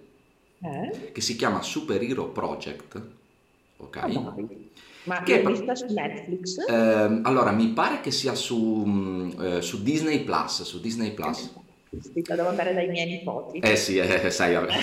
eh? 0.59 1.11
che 1.11 1.21
si 1.21 1.35
chiama 1.35 1.61
Super 1.61 2.01
Hero 2.01 2.27
Project. 2.29 3.01
Ok? 3.77 4.03
Oh, 4.15 4.35
ma 5.03 5.24
che 5.24 5.41
è 5.41 5.45
vista 5.45 5.75
su 5.75 5.86
Netflix? 5.89 6.57
Eh, 6.67 7.19
allora, 7.24 7.51
mi 7.51 7.67
pare 7.69 8.01
che 8.01 8.12
sia 8.12 8.36
su, 8.36 8.83
mm, 8.86 9.41
eh, 9.41 9.62
su 9.62 9.83
Disney 9.83 10.24
Plus. 10.24 10.63
Su 10.63 10.79
Disney 10.79 11.12
Plus. 11.12 11.51
Devo 11.89 12.48
andare 12.48 12.74
dai 12.74 12.88
miei 12.88 13.07
nipoti. 13.07 13.60
Eh 13.60 13.75
sì, 13.75 13.98
eh, 13.98 14.29
sai, 14.31 14.53
vabbè. 14.55 14.74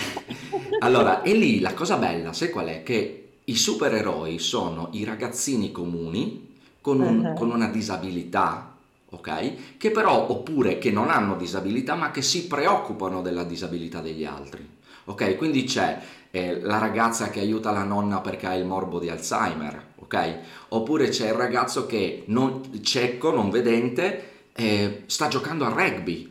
allora, 0.81 1.23
e 1.23 1.35
lì 1.35 1.61
la 1.61 1.75
cosa 1.75 1.97
bella, 1.97 2.33
sai 2.33 2.51
qual 2.51 2.67
è? 2.67 2.83
Che 2.83 3.29
i 3.45 3.57
supereroi 3.57 4.39
sono 4.39 4.91
i 4.93 5.05
ragazzini 5.05 5.73
comuni 5.73 6.49
con, 6.81 7.01
un, 7.01 7.25
uh-huh. 7.25 7.35
con 7.35 7.51
una 7.51 7.69
disabilità, 7.69 8.77
ok? 9.11 9.77
Che 9.77 9.91
però, 9.91 10.31
oppure 10.31 10.79
che 10.79 10.93
non 10.93 11.11
hanno 11.11 11.35
disabilità, 11.35 11.97
ma 11.97 12.13
che 12.13 12.23
si 12.23 12.47
preoccupano 12.47 13.23
della 13.23 13.45
disabilità 13.45 14.01
degli 14.01 14.25
altri. 14.25 14.79
Ok, 15.07 15.37
quindi 15.37 15.65
c'è 15.65 16.01
eh, 16.31 16.61
la 16.61 16.79
ragazza 16.79 17.31
che 17.31 17.41
aiuta 17.41 17.73
la 17.73 17.83
nonna 17.83 18.21
perché 18.21 18.47
ha 18.47 18.55
il 18.55 18.65
morbo 18.65 19.01
di 19.01 19.09
Alzheimer, 19.09 19.89
ok? 20.11 20.39
Oppure 20.69 21.09
c'è 21.09 21.29
il 21.29 21.35
ragazzo 21.35 21.87
che 21.87 22.25
non, 22.27 22.83
cieco, 22.83 23.31
non 23.31 23.51
vedente, 23.51 24.49
eh, 24.53 25.03
sta 25.07 25.29
giocando 25.29 25.65
a 25.65 25.69
rugby. 25.69 26.29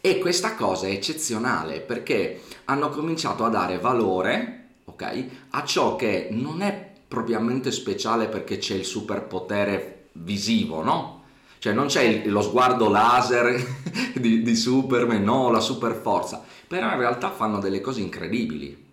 E 0.00 0.18
questa 0.18 0.54
cosa 0.54 0.86
è 0.86 0.90
eccezionale 0.90 1.80
perché 1.80 2.42
hanno 2.66 2.90
cominciato 2.90 3.44
a 3.44 3.48
dare 3.48 3.78
valore, 3.78 4.64
ok, 4.84 5.24
a 5.50 5.64
ciò 5.64 5.96
che 5.96 6.28
non 6.30 6.62
è 6.62 6.88
propriamente 7.06 7.70
speciale 7.70 8.28
perché 8.28 8.58
c'è 8.58 8.74
il 8.74 8.84
superpotere 8.84 10.08
visivo, 10.12 10.82
no? 10.82 11.18
Cioè 11.58 11.72
non 11.72 11.86
c'è 11.86 12.02
il, 12.02 12.30
lo 12.30 12.40
sguardo 12.40 12.88
laser 12.88 13.62
di, 14.14 14.42
di 14.42 14.56
Superman, 14.56 15.22
no, 15.22 15.50
la 15.50 15.60
super 15.60 15.94
forza 15.94 16.44
però 16.70 16.88
in 16.92 16.98
realtà 16.98 17.32
fanno 17.32 17.58
delle 17.58 17.80
cose 17.80 18.00
incredibili 18.00 18.86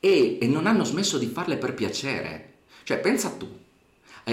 e, 0.00 0.38
e 0.40 0.46
non 0.46 0.66
hanno 0.66 0.82
smesso 0.82 1.18
di 1.18 1.26
farle 1.26 1.58
per 1.58 1.74
piacere. 1.74 2.54
Cioè, 2.86 3.00
pensa 3.00 3.30
tu, 3.30 3.48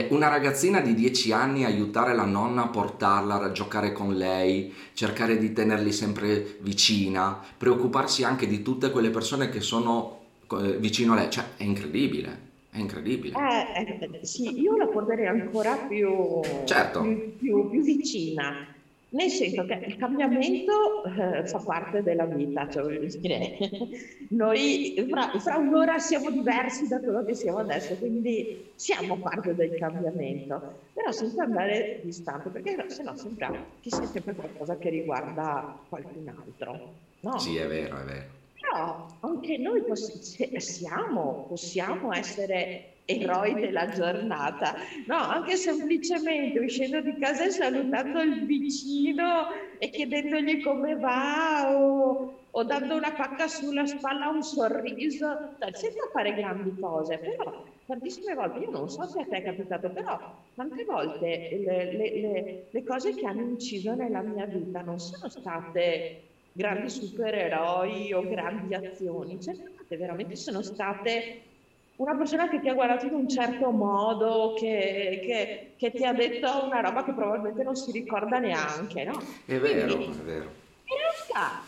una 0.09 0.27
ragazzina 0.27 0.79
di 0.79 0.93
10 0.93 1.31
anni 1.31 1.65
aiutare 1.65 2.13
la 2.13 2.25
nonna 2.25 2.65
a 2.65 2.67
portarla, 2.67 3.41
a 3.41 3.51
giocare 3.51 3.91
con 3.91 4.13
lei, 4.13 4.71
cercare 4.93 5.39
di 5.39 5.53
tenerli 5.53 5.91
sempre 5.91 6.57
vicina, 6.59 7.41
preoccuparsi 7.57 8.23
anche 8.23 8.45
di 8.45 8.61
tutte 8.61 8.91
quelle 8.91 9.09
persone 9.09 9.49
che 9.49 9.59
sono 9.59 10.19
eh, 10.51 10.77
vicino 10.77 11.13
a 11.13 11.15
lei, 11.15 11.31
cioè 11.31 11.45
è 11.57 11.63
incredibile. 11.63 12.51
È 12.69 12.77
incredibile. 12.77 13.35
Eh, 13.39 14.19
eh, 14.19 14.23
sì, 14.23 14.61
io 14.61 14.77
la 14.77 14.85
porterei 14.85 15.25
ancora 15.25 15.75
più, 15.75 16.39
certo. 16.65 17.01
più, 17.01 17.35
più, 17.37 17.69
più 17.71 17.81
vicina 17.81 18.67
nel 19.13 19.29
senso 19.29 19.65
che 19.65 19.73
il 19.85 19.97
cambiamento 19.97 21.03
eh, 21.03 21.45
fa 21.47 21.59
parte 21.59 22.01
della 22.01 22.25
vita, 22.25 22.67
cioè 22.69 22.83
voglio 22.83 23.05
dire, 23.19 23.57
noi 24.29 25.05
fra, 25.07 25.29
fra, 25.39 25.57
un'ora 25.57 25.99
siamo 25.99 26.31
diversi 26.31 26.87
da 26.87 26.99
quello 26.99 27.23
che 27.23 27.35
siamo 27.35 27.59
adesso, 27.59 27.95
quindi 27.95 28.71
siamo 28.75 29.17
parte 29.17 29.53
del 29.55 29.75
cambiamento, 29.75 30.79
però 30.93 31.11
senza 31.11 31.43
andare 31.43 31.99
distante, 32.03 32.49
perché 32.49 32.89
se 32.89 33.03
no 33.03 33.15
sembra 33.15 33.51
che 33.79 33.89
sia 33.89 34.05
sempre 34.05 34.33
qualcosa 34.33 34.77
che 34.77 34.89
riguarda 34.89 35.79
qualcun 35.89 36.27
altro. 36.27 36.93
No? 37.19 37.39
Sì, 37.39 37.57
è 37.57 37.67
vero, 37.67 37.99
è 38.01 38.03
vero. 38.03 38.25
Però 38.59 39.07
anche 39.19 39.57
noi 39.57 39.83
poss- 39.83 40.57
siamo, 40.57 41.45
possiamo 41.47 42.11
essere 42.13 42.92
eroi 43.05 43.55
della 43.59 43.89
giornata, 43.89 44.75
no, 45.05 45.15
anche 45.17 45.55
semplicemente 45.57 46.59
uscendo 46.59 47.01
di 47.01 47.17
casa 47.17 47.45
e 47.45 47.49
salutando 47.49 48.21
il 48.21 48.45
vicino 48.45 49.47
e 49.77 49.89
chiedendogli 49.89 50.59
come 50.61 50.95
va 50.97 51.75
o, 51.75 52.47
o 52.49 52.63
dando 52.63 52.95
una 52.95 53.13
pacca 53.15 53.47
sulla 53.47 53.85
spalla, 53.85 54.29
un 54.29 54.41
sorriso, 54.41 55.55
cioè, 55.59 55.73
senza 55.73 56.07
fare 56.11 56.33
grandi 56.33 56.77
cose, 56.79 57.19
però 57.19 57.61
tantissime 57.85 58.33
volte, 58.33 58.59
io 58.59 58.69
non 58.69 58.87
so 58.87 59.05
se 59.07 59.19
a 59.21 59.25
te 59.25 59.37
è 59.37 59.43
capitato, 59.43 59.91
però 59.91 60.17
tante 60.53 60.83
volte 60.85 61.49
le, 61.63 61.95
le, 61.95 62.19
le, 62.19 62.67
le 62.69 62.83
cose 62.83 63.13
che 63.15 63.25
hanno 63.27 63.43
inciso 63.43 63.93
nella 63.95 64.21
mia 64.21 64.45
vita 64.45 64.81
non 64.81 64.99
sono 64.99 65.29
state 65.29 66.27
grandi 66.51 66.89
supereroi 66.89 68.13
o 68.13 68.25
grandi 68.25 68.73
azioni, 68.73 69.39
certe 69.39 69.71
volte 69.75 69.97
veramente 69.97 70.35
sono 70.35 70.61
state 70.61 71.52
una 71.95 72.15
persona 72.15 72.49
che 72.49 72.59
ti 72.59 72.69
ha 72.69 72.73
guardato 72.73 73.05
in 73.05 73.13
un 73.13 73.29
certo 73.29 73.69
modo, 73.69 74.55
che, 74.57 75.21
che, 75.23 75.73
che, 75.77 75.91
ti 75.91 76.03
ha 76.03 76.13
detto 76.13 76.65
una 76.65 76.81
roba 76.81 77.03
che 77.03 77.13
probabilmente 77.13 77.63
non 77.63 77.75
si 77.75 77.91
ricorda 77.91 78.39
neanche, 78.39 79.03
no? 79.03 79.21
È 79.45 79.57
vero, 79.59 79.95
Quindi, 79.95 80.17
è 80.17 80.23
vero. 80.23 80.61
In 80.85 80.97
realtà, 80.97 81.61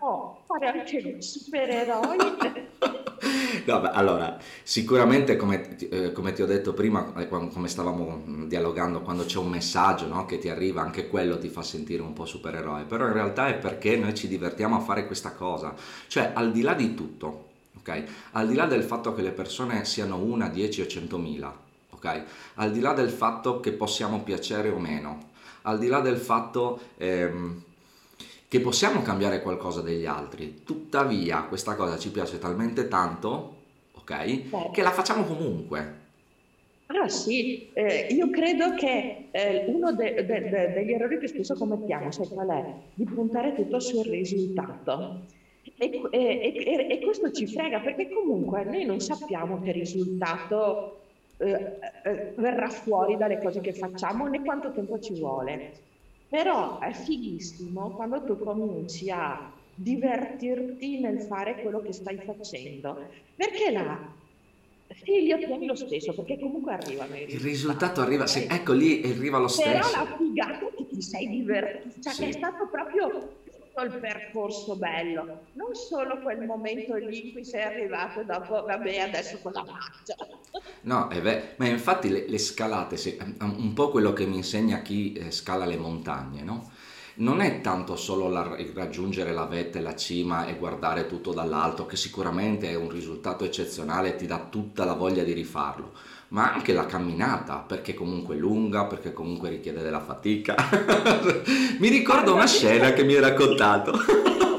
no, 0.00 0.42
fare 0.46 0.66
anche 0.68 0.96
i 0.96 1.22
supereroi. 1.22 2.16
no, 3.66 3.80
beh, 3.80 3.90
allora, 3.90 4.38
sicuramente 4.62 5.36
come, 5.36 5.76
eh, 5.78 6.12
come, 6.12 6.32
ti 6.32 6.40
ho 6.40 6.46
detto 6.46 6.72
prima, 6.72 7.12
eh, 7.18 7.28
come 7.28 7.68
stavamo 7.68 8.22
mm, 8.26 8.48
dialogando, 8.48 9.02
quando 9.02 9.26
c'è 9.26 9.38
un 9.38 9.50
messaggio 9.50 10.06
no, 10.06 10.24
che 10.24 10.38
ti 10.38 10.48
arriva, 10.48 10.80
anche 10.80 11.08
quello 11.08 11.38
ti 11.38 11.48
fa 11.48 11.62
sentire 11.62 12.00
un 12.00 12.14
po' 12.14 12.24
supereroe, 12.24 12.84
però 12.84 13.06
in 13.06 13.12
realtà 13.12 13.48
è 13.48 13.54
perché 13.54 13.96
noi 13.96 14.14
ci 14.14 14.28
divertiamo 14.28 14.76
a 14.76 14.80
fare 14.80 15.06
questa 15.06 15.32
cosa, 15.32 15.74
cioè 16.06 16.32
al 16.34 16.50
di 16.52 16.62
là 16.62 16.72
di 16.72 16.94
tutto, 16.94 17.50
ok? 17.82 18.04
Al 18.32 18.48
di 18.48 18.54
là 18.54 18.66
del 18.66 18.82
fatto 18.84 19.12
che 19.12 19.22
le 19.22 19.32
persone 19.32 19.84
siano 19.84 20.16
una, 20.16 20.48
dieci 20.48 20.80
o 20.80 20.86
centomila, 20.86 21.54
ok? 21.90 22.24
Al 22.54 22.70
di 22.72 22.80
là 22.80 22.92
del 22.94 23.10
fatto 23.10 23.60
che 23.60 23.72
possiamo 23.72 24.22
piacere 24.22 24.70
o 24.70 24.78
meno, 24.78 25.30
al 25.62 25.78
di 25.78 25.88
là 25.88 26.00
del 26.00 26.16
fatto 26.16 26.80
ehm, 26.96 27.62
che 28.48 28.60
possiamo 28.60 29.02
cambiare 29.02 29.42
qualcosa 29.42 29.80
degli 29.82 30.06
altri, 30.06 30.62
tuttavia 30.64 31.42
questa 31.44 31.74
cosa 31.74 31.98
ci 31.98 32.10
piace 32.10 32.38
talmente 32.38 32.88
tanto, 32.88 33.64
ok? 33.92 34.70
Che 34.70 34.82
la 34.82 34.92
facciamo 34.92 35.24
comunque. 35.24 36.00
Ah 36.86 37.08
sì, 37.08 37.70
eh, 37.72 38.06
io 38.10 38.28
credo 38.30 38.74
che 38.74 39.28
eh, 39.32 39.64
uno 39.66 39.94
de- 39.94 40.24
de- 40.26 40.48
de- 40.48 40.72
degli 40.72 40.92
errori 40.92 41.18
che 41.18 41.26
spesso 41.28 41.56
commettiamo, 41.56 42.10
sai 42.12 42.28
qual 42.28 42.48
è? 42.48 42.82
Di 42.92 43.06
puntare 43.06 43.54
tutto 43.54 43.80
sul 43.80 44.04
risultato. 44.06 45.26
E, 45.78 46.02
e, 46.10 46.86
e, 46.90 47.00
questo 47.00 47.30
ci 47.30 47.46
frega 47.46 47.80
perché 47.80 48.08
comunque 48.08 48.64
noi 48.64 48.84
non 48.84 49.00
sappiamo 49.00 49.60
che 49.60 49.72
risultato 49.72 51.00
eh, 51.36 51.78
eh, 52.04 52.32
verrà 52.36 52.68
fuori 52.68 53.16
dalle 53.16 53.38
cose 53.40 53.60
che 53.60 53.72
facciamo 53.72 54.26
né 54.26 54.42
quanto 54.42 54.72
tempo 54.72 54.98
ci 54.98 55.18
vuole. 55.18 55.72
Però 56.28 56.78
è 56.78 56.92
fighissimo 56.92 57.90
quando 57.90 58.24
tu 58.24 58.38
cominci 58.38 59.10
a 59.10 59.52
divertirti 59.74 61.00
nel 61.00 61.20
fare 61.20 61.60
quello 61.60 61.80
che 61.80 61.92
stai 61.92 62.18
facendo, 62.18 62.96
perché 63.34 63.70
là 63.70 64.20
sì, 65.04 65.22
li 65.22 65.32
ottieni 65.32 65.66
lo 65.66 65.74
stesso, 65.74 66.14
perché 66.14 66.38
comunque 66.38 66.72
arrivano 66.72 67.14
i 67.14 67.24
risultati. 67.24 67.34
Il 67.34 67.40
risultato 67.40 68.00
arriva, 68.00 68.26
sì, 68.26 68.46
ecco 68.48 68.72
lì 68.72 69.02
arriva 69.04 69.38
lo 69.38 69.48
stesso. 69.48 69.70
Però 69.70 70.04
la 70.04 70.16
figata 70.16 70.66
che 70.76 70.86
ti 70.88 71.02
sei 71.02 71.28
divertito, 71.28 72.00
cioè 72.00 72.12
sì. 72.12 72.22
che 72.22 72.28
è 72.28 72.32
stato 72.32 72.68
proprio 72.70 73.40
il 73.80 73.98
percorso 73.98 74.76
bello, 74.76 75.46
non 75.54 75.74
solo 75.74 76.20
quel 76.20 76.44
momento 76.44 76.94
lì 76.94 77.28
in 77.28 77.32
cui 77.32 77.44
sei 77.44 77.62
arrivato 77.62 78.22
dopo, 78.22 78.62
vabbè, 78.64 78.98
adesso 78.98 79.38
cosa 79.40 79.64
faccio? 79.64 80.40
No, 80.84 81.08
è 81.08 81.20
vero, 81.20 81.46
ma 81.56 81.66
infatti 81.66 82.08
le, 82.08 82.28
le 82.28 82.38
scalate, 82.38 82.96
se, 82.96 83.16
un 83.40 83.72
po' 83.72 83.90
quello 83.90 84.12
che 84.12 84.26
mi 84.26 84.36
insegna 84.36 84.82
chi 84.82 85.12
eh, 85.12 85.30
scala 85.30 85.64
le 85.64 85.76
montagne, 85.76 86.42
no? 86.42 86.70
Non 87.14 87.40
è 87.40 87.60
tanto 87.60 87.94
solo 87.94 88.28
la, 88.28 88.56
raggiungere 88.74 89.32
la 89.32 89.44
vetta 89.44 89.78
e 89.78 89.82
la 89.82 89.94
cima 89.94 90.46
e 90.46 90.56
guardare 90.56 91.06
tutto 91.06 91.32
dall'alto, 91.32 91.86
che 91.86 91.96
sicuramente 91.96 92.68
è 92.68 92.74
un 92.74 92.90
risultato 92.90 93.44
eccezionale 93.44 94.10
e 94.10 94.16
ti 94.16 94.26
dà 94.26 94.46
tutta 94.50 94.84
la 94.84 94.94
voglia 94.94 95.22
di 95.22 95.32
rifarlo 95.32 95.92
ma 96.32 96.52
anche 96.52 96.72
la 96.72 96.86
camminata, 96.86 97.56
perché 97.56 97.92
comunque 97.92 98.36
è 98.36 98.38
lunga, 98.38 98.86
perché 98.86 99.12
comunque 99.12 99.50
richiede 99.50 99.82
della 99.82 100.00
fatica. 100.00 100.54
mi 101.78 101.88
ricordo 101.88 102.34
una 102.34 102.46
scena 102.46 102.92
che 102.92 103.04
mi 103.04 103.14
hai 103.14 103.20
raccontato. 103.20 103.92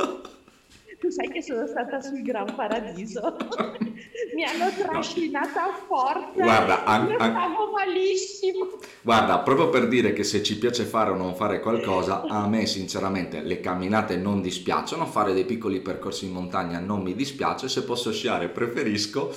sai 1.14 1.30
che 1.30 1.44
sono 1.44 1.68
stata 1.68 2.02
sul 2.02 2.24
Gran 2.24 2.56
Paradiso? 2.56 3.36
Mi 4.36 4.44
hanno 4.44 4.72
trascinata 4.76 5.66
no. 5.66 5.74
forte. 5.86 6.42
Guarda, 6.42 6.84
an- 6.86 7.08
io 7.08 7.16
stavo 7.16 7.72
malissimo. 7.72 8.80
Guarda, 9.02 9.40
proprio 9.40 9.70
per 9.70 9.88
dire 9.88 10.12
che 10.14 10.24
se 10.24 10.42
ci 10.42 10.58
piace 10.58 10.86
fare 10.86 11.12
o 11.12 11.16
non 11.16 11.36
fare 11.36 11.60
qualcosa, 11.60 12.24
a 12.24 12.48
me 12.48 12.66
sinceramente 12.66 13.42
le 13.42 13.60
camminate 13.60 14.18
non 14.18 14.42
dispiacciono, 14.42 15.06
fare 15.06 15.34
dei 15.34 15.46
piccoli 15.46 15.82
percorsi 15.82 16.26
in 16.26 16.32
montagna 16.32 16.80
non 16.80 17.02
mi 17.02 17.14
dispiace, 17.14 17.70
se 17.70 17.84
posso 17.84 18.12
sciare 18.12 18.50
preferisco, 18.50 19.32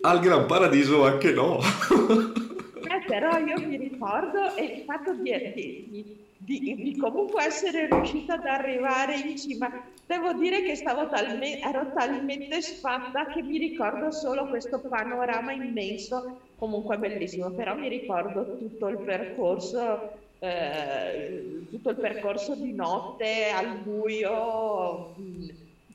al 0.00 0.20
Gran 0.20 0.46
Paradiso 0.46 1.04
anche 1.04 1.32
no. 1.32 1.60
Però 3.14 3.38
io 3.38 3.64
mi 3.64 3.76
ricordo 3.76 4.40
il 4.58 4.82
fatto 4.84 5.14
di, 5.14 5.30
di, 5.54 6.16
di, 6.36 6.74
di, 6.74 6.96
comunque 6.96 7.44
essere 7.44 7.86
riuscita 7.86 8.34
ad 8.34 8.44
arrivare 8.44 9.14
in 9.20 9.38
cima. 9.38 9.70
Devo 10.04 10.32
dire 10.32 10.62
che 10.62 10.74
talme, 10.82 11.60
ero 11.60 11.92
talmente 11.94 12.60
sfatta 12.60 13.26
che 13.26 13.40
mi 13.40 13.58
ricordo 13.58 14.10
solo 14.10 14.48
questo 14.48 14.80
panorama 14.80 15.52
immenso, 15.52 16.40
comunque 16.56 16.98
bellissimo, 16.98 17.50
però 17.50 17.76
mi 17.76 17.88
ricordo 17.88 18.58
tutto 18.58 18.88
il 18.88 18.98
percorso, 18.98 20.10
eh, 20.40 21.66
tutto 21.70 21.90
il 21.90 21.96
percorso 21.96 22.56
di 22.56 22.72
notte 22.72 23.50
al 23.50 23.78
buio. 23.78 25.14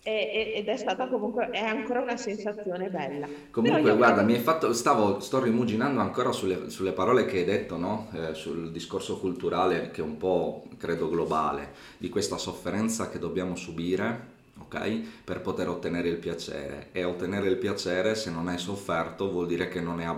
Ed 0.01 0.67
è 0.67 0.77
stata 0.77 1.07
comunque 1.07 1.49
è 1.49 1.59
ancora 1.59 1.99
una 1.99 2.15
sensazione 2.15 2.89
bella 2.89 3.27
comunque 3.51 3.95
guarda 3.97 4.21
mi 4.21 4.33
hai 4.33 4.39
fatto 4.39 4.71
stavo 4.71 5.19
sto 5.19 5.41
rimuginando 5.41 5.99
ancora 5.99 6.31
sulle, 6.31 6.69
sulle 6.69 6.93
parole 6.93 7.25
che 7.25 7.39
hai 7.39 7.43
detto 7.43 7.75
no? 7.75 8.07
eh, 8.13 8.33
sul 8.33 8.71
discorso 8.71 9.19
culturale 9.19 9.91
che 9.91 9.99
è 9.99 10.03
un 10.03 10.15
po' 10.15 10.63
credo 10.77 11.09
globale 11.09 11.73
di 11.97 12.07
questa 12.07 12.37
sofferenza 12.37 13.09
che 13.09 13.19
dobbiamo 13.19 13.55
subire 13.55 14.37
ok? 14.59 15.23
Per 15.23 15.41
poter 15.41 15.67
ottenere 15.67 16.09
il 16.09 16.17
piacere. 16.17 16.89
E 16.91 17.03
ottenere 17.03 17.47
il 17.49 17.57
piacere, 17.57 18.13
se 18.15 18.29
non 18.29 18.47
hai 18.47 18.57
sofferto, 18.57 19.31
vuol 19.31 19.47
dire 19.47 19.67
che 19.67 19.81
non 19.81 19.99
è, 19.99 20.15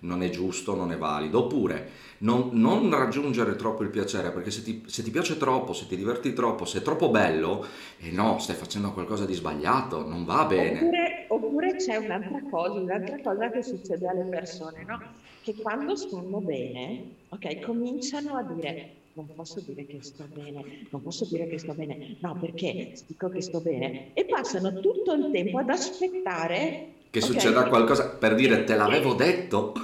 non 0.00 0.22
è 0.22 0.30
giusto, 0.30 0.74
non 0.74 0.92
è 0.92 0.96
valido. 0.96 1.44
Oppure 1.44 1.90
non, 2.22 2.50
non, 2.52 2.90
raggiungere 2.90 3.56
troppo 3.56 3.82
il 3.82 3.90
piacere, 3.90 4.30
perché 4.30 4.50
se 4.50 4.62
ti, 4.62 4.82
se 4.86 5.02
ti, 5.02 5.10
piace 5.10 5.36
troppo, 5.36 5.72
se 5.72 5.86
ti 5.86 5.96
diverti 5.96 6.32
troppo, 6.32 6.64
se 6.64 6.78
è 6.78 6.82
troppo 6.82 7.10
bello, 7.10 7.64
e 7.98 8.08
eh 8.08 8.10
no, 8.10 8.38
stai 8.38 8.56
facendo 8.56 8.92
qualcosa 8.92 9.24
di 9.24 9.34
sbagliato, 9.34 10.06
non 10.06 10.24
va 10.24 10.44
bene. 10.44 10.78
Oppure, 10.78 11.26
oppure 11.28 11.76
c'è 11.76 11.96
un'altra 11.96 12.40
cosa, 12.48 12.78
un'altra 12.78 13.20
cosa 13.22 13.50
che 13.50 13.62
succede 13.62 14.06
alle 14.06 14.24
persone, 14.24 14.84
no? 14.84 15.00
Che 15.42 15.54
quando 15.56 15.96
stanno 15.96 16.38
bene, 16.38 17.14
ok, 17.28 17.60
cominciano 17.60 18.36
a 18.36 18.42
dire 18.42 19.00
non 19.14 19.28
posso 19.34 19.60
dire 19.60 19.84
che 19.84 19.98
sto 20.00 20.24
bene, 20.32 20.86
non 20.88 21.02
posso 21.02 21.26
dire 21.26 21.46
che 21.46 21.58
sto 21.58 21.74
bene, 21.74 22.16
no 22.20 22.34
perché 22.40 22.94
dico 23.06 23.28
che 23.28 23.42
sto 23.42 23.60
bene 23.60 24.14
e 24.14 24.24
passano 24.24 24.80
tutto 24.80 25.12
il 25.12 25.28
tempo 25.30 25.58
ad 25.58 25.68
aspettare 25.68 26.92
che 27.10 27.18
okay, 27.18 27.30
succeda 27.30 27.68
qualcosa 27.68 28.08
per 28.08 28.34
dire 28.34 28.64
te 28.64 28.74
l'avevo 28.74 29.12
detto. 29.12 29.74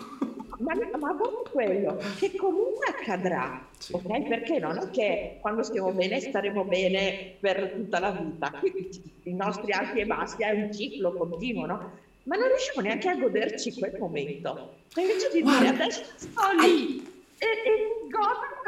Ma, 0.60 0.74
ma 0.98 1.14
proprio 1.14 1.47
quello, 1.58 1.98
che 2.18 2.36
comunque 2.36 2.86
accadrà, 2.86 3.66
sì. 3.76 3.92
ok? 3.92 4.28
Perché 4.28 4.60
non 4.60 4.78
è 4.78 4.90
che 4.90 5.38
quando 5.40 5.64
stiamo 5.64 5.90
bene 5.90 6.20
staremo 6.20 6.62
bene 6.64 7.34
per 7.40 7.72
tutta 7.74 7.98
la 7.98 8.12
vita, 8.12 8.52
Quindi, 8.60 8.88
i 9.24 9.34
nostri 9.34 9.72
alti 9.72 9.98
e 9.98 10.06
bassi 10.06 10.42
è 10.42 10.50
un 10.52 10.72
ciclo 10.72 11.12
continuo, 11.12 11.66
no? 11.66 11.90
Ma 12.24 12.36
non 12.36 12.46
riusciamo 12.46 12.86
neanche 12.86 13.08
a 13.08 13.16
goderci 13.16 13.74
quel 13.74 13.96
momento. 13.98 14.74
Invece 14.96 15.30
di 15.32 15.40
Guarda, 15.40 15.58
dire 15.58 15.82
adesso 15.82 16.02
sto 16.14 16.42
lì 16.60 17.04
e, 17.38 17.46
e 17.46 18.08
godo 18.08 18.58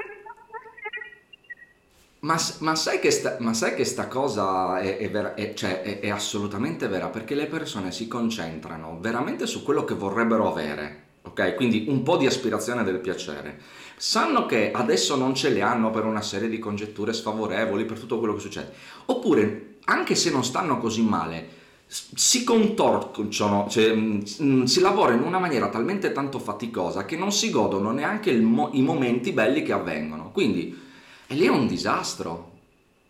ma, 2.21 2.37
ma, 2.59 2.75
sai 2.75 2.99
che 2.99 3.11
sta, 3.11 3.37
ma 3.39 3.55
sai 3.55 3.75
che 3.75 3.85
sta 3.85 4.07
cosa 4.07 4.79
è, 4.81 4.99
è, 4.99 5.11
vera, 5.11 5.35
è, 5.35 5.55
cioè, 5.55 6.01
è, 6.01 6.11
assolutamente 6.11 6.87
vera 6.89 7.09
perché 7.09 7.35
le 7.35 7.47
persone 7.47 7.93
si 7.93 8.09
concentrano 8.09 8.99
veramente 9.01 9.47
su 9.47 9.63
quello 9.63 9.85
che 9.85 9.95
vorrebbero 9.95 10.51
avere, 10.51 11.10
ok? 11.23 11.55
Quindi 11.55 11.87
un 11.89 12.03
po' 12.03 12.17
di 12.17 12.27
aspirazione 12.27 12.85
del 12.85 13.01
piacere. 13.01 13.61
Sanno 13.97 14.47
che 14.47 14.71
adesso 14.73 15.17
non 15.17 15.35
ce 15.35 15.51
le 15.51 15.61
hanno 15.63 15.91
per 15.91 16.05
una 16.05 16.23
serie 16.23 16.49
di 16.49 16.59
congetture 16.59 17.13
sfavorevoli 17.13 17.85
per 17.85 17.99
tutto 17.99 18.19
quello 18.19 18.35
che 18.35 18.41
succede. 18.41 18.73
Oppure, 19.07 19.77
anche 19.85 20.15
se 20.15 20.31
non 20.31 20.45
stanno 20.45 20.79
così 20.79 21.03
male, 21.03 21.59
si 21.87 22.45
contorcono, 22.45 23.67
cioè, 23.69 23.93
mh, 23.95 24.65
si 24.65 24.81
lavora 24.81 25.13
in 25.15 25.23
una 25.23 25.39
maniera 25.39 25.69
talmente 25.69 26.13
tanto 26.13 26.39
faticosa 26.39 27.05
che 27.05 27.17
non 27.17 27.33
si 27.33 27.51
godono 27.51 27.91
neanche 27.91 28.33
mo- 28.41 28.71
i 28.73 28.83
momenti 28.83 29.33
belli 29.33 29.63
che 29.63 29.73
avvengono. 29.73 30.31
Quindi 30.33 30.89
e 31.27 31.35
lì 31.35 31.45
è 31.45 31.49
un 31.49 31.67
disastro. 31.67 32.49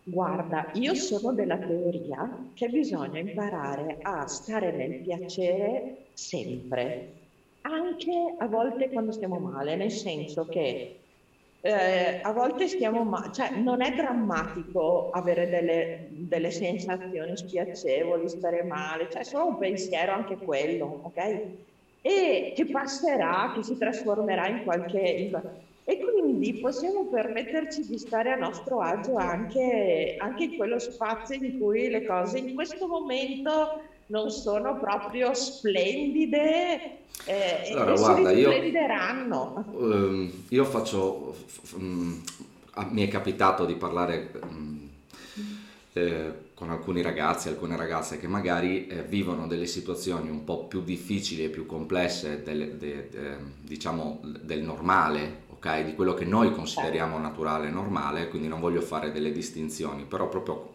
Guarda, 0.03 0.69
io 0.73 0.93
sono 0.95 1.33
della 1.33 1.57
teoria 1.59 2.51
che 2.53 2.69
bisogna 2.69 3.19
imparare 3.19 3.97
a 4.01 4.27
stare 4.27 4.71
nel 4.71 4.95
piacere 4.95 6.09
sempre, 6.13 7.20
anche 7.61 8.35
a 8.37 8.47
volte 8.47 8.89
quando 8.89 9.11
stiamo 9.11 9.37
male, 9.37 9.75
nel 9.75 9.91
senso 9.91 10.45
che 10.45 10.99
eh, 11.61 12.19
a 12.23 12.31
volte 12.31 12.67
stiamo 12.67 13.03
male, 13.03 13.31
cioè 13.33 13.51
non 13.51 13.81
è 13.81 13.93
drammatico 13.93 15.11
avere 15.11 15.47
delle, 15.47 16.07
delle, 16.09 16.49
sensazioni 16.49 17.37
spiacevoli, 17.37 18.27
stare 18.29 18.63
male, 18.63 19.09
cioè 19.11 19.23
solo 19.23 19.47
un 19.47 19.57
pensiero 19.59 20.11
anche 20.11 20.37
quello, 20.37 21.01
ok? 21.03 21.41
E 22.01 22.53
che 22.55 22.65
passerà, 22.65 23.51
che 23.55 23.63
si 23.63 23.77
trasformerà 23.77 24.47
in 24.47 24.63
qualche... 24.63 24.99
In, 24.99 25.41
e 25.83 25.99
quindi 25.99 26.59
possiamo 26.59 27.05
permetterci 27.05 27.85
di 27.85 27.97
stare 27.97 28.31
a 28.31 28.35
nostro 28.35 28.79
agio 28.79 29.15
anche, 29.15 30.15
anche 30.17 30.43
in 30.43 30.55
quello 30.55 30.79
spazio 30.79 31.35
in 31.35 31.59
cui 31.59 31.89
le 31.89 32.05
cose 32.05 32.37
in 32.37 32.53
questo 32.53 32.87
momento 32.87 33.81
non 34.07 34.29
sono 34.29 34.77
proprio 34.77 35.33
splendide 35.33 36.99
eh, 37.25 37.71
allora, 37.71 37.93
e 37.93 37.97
guarda, 37.97 38.33
si 38.33 38.41
splenderanno. 38.41 39.65
Io, 39.71 39.79
um, 39.79 40.31
io 40.49 40.65
faccio, 40.65 41.35
um, 41.75 42.21
mi 42.89 43.05
è 43.05 43.07
capitato 43.07 43.65
di 43.65 43.75
parlare 43.75 44.31
um, 44.41 44.89
eh, 45.93 46.49
con 46.53 46.69
alcuni 46.69 47.01
ragazzi, 47.01 47.47
alcune 47.47 47.75
ragazze 47.75 48.17
che 48.17 48.27
magari 48.27 48.87
eh, 48.87 49.03
vivono 49.03 49.47
delle 49.47 49.65
situazioni 49.65 50.29
un 50.29 50.43
po' 50.43 50.65
più 50.65 50.81
difficili 50.81 51.43
e 51.43 51.49
più 51.49 51.65
complesse 51.65 52.43
del, 52.43 52.75
de, 52.77 53.09
de, 53.09 53.37
diciamo, 53.61 54.19
del 54.21 54.61
normale 54.61 55.49
ok? 55.61 55.83
Di 55.83 55.93
quello 55.93 56.15
che 56.15 56.25
noi 56.25 56.51
consideriamo 56.51 57.19
naturale 57.19 57.67
e 57.67 57.71
normale, 57.71 58.29
quindi 58.29 58.47
non 58.47 58.59
voglio 58.59 58.81
fare 58.81 59.11
delle 59.11 59.31
distinzioni, 59.31 60.05
però 60.05 60.27
proprio 60.27 60.71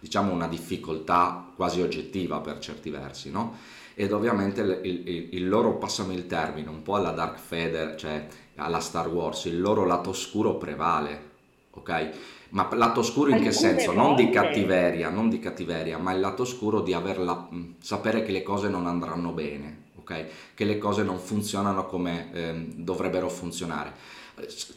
diciamo 0.00 0.32
una 0.32 0.48
difficoltà 0.48 1.52
quasi 1.54 1.82
oggettiva 1.82 2.40
per 2.40 2.58
certi 2.58 2.88
versi, 2.88 3.30
no? 3.30 3.56
Ed 3.94 4.12
ovviamente 4.12 4.62
il, 4.62 4.80
il, 4.82 5.28
il 5.34 5.48
loro, 5.48 5.76
passami 5.76 6.14
il 6.14 6.26
termine, 6.26 6.68
un 6.68 6.82
po' 6.82 6.96
alla 6.96 7.10
Dark 7.10 7.38
Feather, 7.38 7.94
cioè 7.96 8.26
alla 8.56 8.80
Star 8.80 9.08
Wars, 9.08 9.44
il 9.44 9.60
loro 9.60 9.84
lato 9.84 10.10
oscuro 10.10 10.56
prevale, 10.56 11.30
ok? 11.72 12.10
Ma 12.50 12.68
lato 12.72 13.00
oscuro 13.00 13.30
in 13.30 13.42
che 13.42 13.52
senso? 13.52 13.92
Non 13.92 14.14
di 14.14 14.30
cattiveria, 14.30 15.10
non 15.10 15.28
di 15.28 15.38
cattiveria, 15.38 15.98
ma 15.98 16.12
il 16.12 16.20
lato 16.20 16.42
oscuro 16.42 16.80
di 16.80 16.94
averla, 16.94 17.48
sapere 17.80 18.22
che 18.22 18.32
le 18.32 18.42
cose 18.42 18.68
non 18.68 18.86
andranno 18.86 19.32
bene, 19.32 19.84
ok? 20.06 20.26
Che 20.54 20.64
le 20.64 20.78
cose 20.78 21.02
non 21.02 21.18
funzionano 21.18 21.86
come 21.86 22.32
eh, 22.32 22.54
dovrebbero 22.76 23.28
funzionare. 23.28 23.92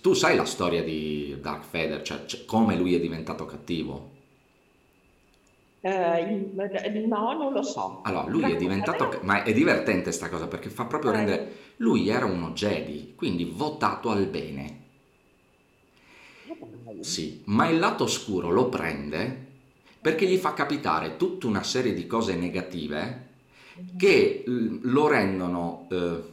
Tu 0.02 0.14
sai 0.14 0.36
la 0.36 0.46
storia 0.46 0.84
di 0.84 1.38
Dark 1.40 1.64
Feather, 1.64 2.02
cioè, 2.02 2.26
cioè 2.26 2.46
come 2.46 2.76
lui 2.76 2.96
è 2.96 3.00
diventato 3.00 3.46
cattivo? 3.46 4.18
Eh, 5.82 6.52
no, 7.06 7.34
non 7.34 7.54
lo 7.54 7.62
so. 7.62 8.02
Allora, 8.04 8.28
lui 8.28 8.52
è 8.52 8.56
diventato... 8.56 9.20
Ma 9.22 9.44
è 9.44 9.54
divertente 9.54 10.12
sta 10.12 10.30
cosa 10.30 10.48
perché 10.48 10.70
fa 10.70 10.86
proprio 10.86 11.12
rendere... 11.12 11.68
Lui 11.78 12.10
era 12.10 12.26
uno 12.26 12.52
Jedi, 12.52 13.14
quindi 13.16 13.46
votato 13.46 14.10
al 14.10 14.26
bene. 14.26 14.78
Sì, 17.02 17.44
ma 17.46 17.70
il 17.70 17.80
lato 17.80 18.06
oscuro 18.06 18.50
lo 18.50 18.68
prende 18.68 19.48
perché 20.02 20.26
gli 20.26 20.38
fa 20.38 20.54
capitare 20.54 21.18
tutta 21.18 21.48
una 21.48 21.64
serie 21.64 21.94
di 21.94 22.08
cose 22.08 22.36
negative 22.36 23.28
che 23.98 24.44
lo 24.46 25.08
rendono 25.08 25.88
eh, 25.90 26.24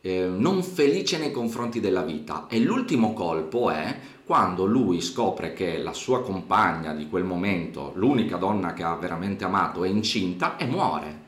eh, 0.00 0.26
non 0.26 0.62
felice 0.62 1.18
nei 1.18 1.30
confronti 1.30 1.80
della 1.80 2.02
vita 2.02 2.46
e 2.48 2.60
l'ultimo 2.60 3.12
colpo 3.12 3.70
è 3.70 3.98
quando 4.24 4.64
lui 4.64 5.00
scopre 5.00 5.52
che 5.52 5.78
la 5.78 5.92
sua 5.92 6.22
compagna 6.22 6.94
di 6.94 7.08
quel 7.08 7.24
momento, 7.24 7.92
l'unica 7.94 8.36
donna 8.36 8.72
che 8.72 8.82
ha 8.82 8.94
veramente 8.96 9.44
amato, 9.44 9.84
è 9.84 9.88
incinta 9.88 10.56
e 10.56 10.66
muore 10.66 11.22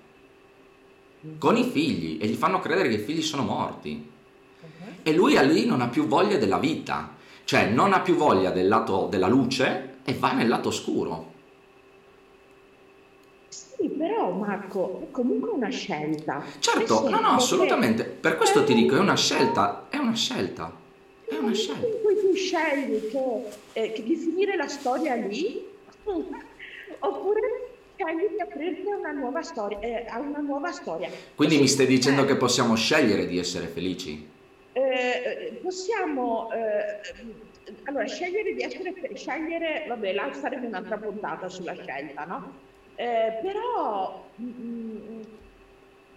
con 1.39 1.57
i 1.57 1.65
figli 1.65 2.19
e 2.21 2.27
gli 2.27 2.35
fanno 2.35 2.61
credere 2.61 2.89
che 2.89 2.97
i 2.97 3.05
figli 3.05 3.23
sono 3.23 3.43
morti. 3.43 4.11
E 5.03 5.13
lui 5.13 5.37
a 5.37 5.43
lì 5.43 5.67
non 5.67 5.81
ha 5.81 5.89
più 5.89 6.07
voglia 6.07 6.37
della 6.37 6.59
vita, 6.59 7.15
cioè 7.45 7.69
non 7.69 7.93
ha 7.93 8.01
più 8.01 8.17
voglia 8.17 8.51
del 8.51 8.69
lato 8.69 9.07
della 9.11 9.29
luce 9.29 9.99
e 10.05 10.15
va 10.15 10.33
nel 10.33 10.49
lato 10.49 10.69
oscuro. 10.69 11.35
Però 14.27 14.39
Marco, 14.39 15.03
è 15.03 15.11
comunque 15.13 15.51
una 15.51 15.69
scelta. 15.69 16.43
Certo, 16.59 17.09
no, 17.09 17.21
no, 17.21 17.29
assolutamente. 17.29 18.05
Per 18.05 18.37
questo 18.37 18.65
ti 18.65 18.75
dico, 18.75 18.97
è 18.97 18.99
una 18.99 19.17
scelta, 19.17 19.87
è 19.89 19.99
una 19.99 20.15
scelta. 20.15 20.73
È 21.25 21.37
una 21.37 21.55
scelta. 21.55 21.87
In 21.87 22.03
cui 22.03 22.17
tu 22.19 22.35
scegli 22.35 23.09
che, 23.09 23.45
eh, 23.73 23.93
che 23.93 24.03
di 24.03 24.17
finire 24.17 24.57
la 24.57 24.67
storia 24.67 25.15
lì, 25.15 25.65
oppure 26.99 27.41
scegli 27.95 28.35
di 28.35 28.41
aprirti 28.41 28.91
a 28.91 28.97
una 28.97 29.13
nuova 29.13 29.43
storia. 29.43 29.79
Eh, 29.79 30.07
a 30.09 30.19
una 30.19 30.41
nuova 30.41 30.73
storia. 30.73 31.09
Quindi 31.37 31.59
mi 31.59 31.69
stai 31.69 31.87
dicendo 31.87 32.25
che 32.25 32.37
possiamo 32.37 32.75
scegliere 32.75 33.27
di 33.27 33.39
essere 33.39 33.67
felici? 33.67 34.29
Eh, 34.73 35.61
possiamo 35.63 36.51
eh, 36.53 37.01
allora 37.85 38.07
scegliere 38.07 38.55
di 38.55 38.63
essere 38.63 38.93
scegliere, 39.15 39.85
vabbè, 39.87 40.13
là 40.13 40.31
faremo 40.33 40.67
un'altra 40.67 40.99
puntata 40.99 41.49
sulla 41.49 41.75
scelta, 41.75 42.25
no? 42.25 42.65
Eh, 42.99 43.41
però 43.43 44.35
mh, 44.39 44.45
mm, 44.45 45.21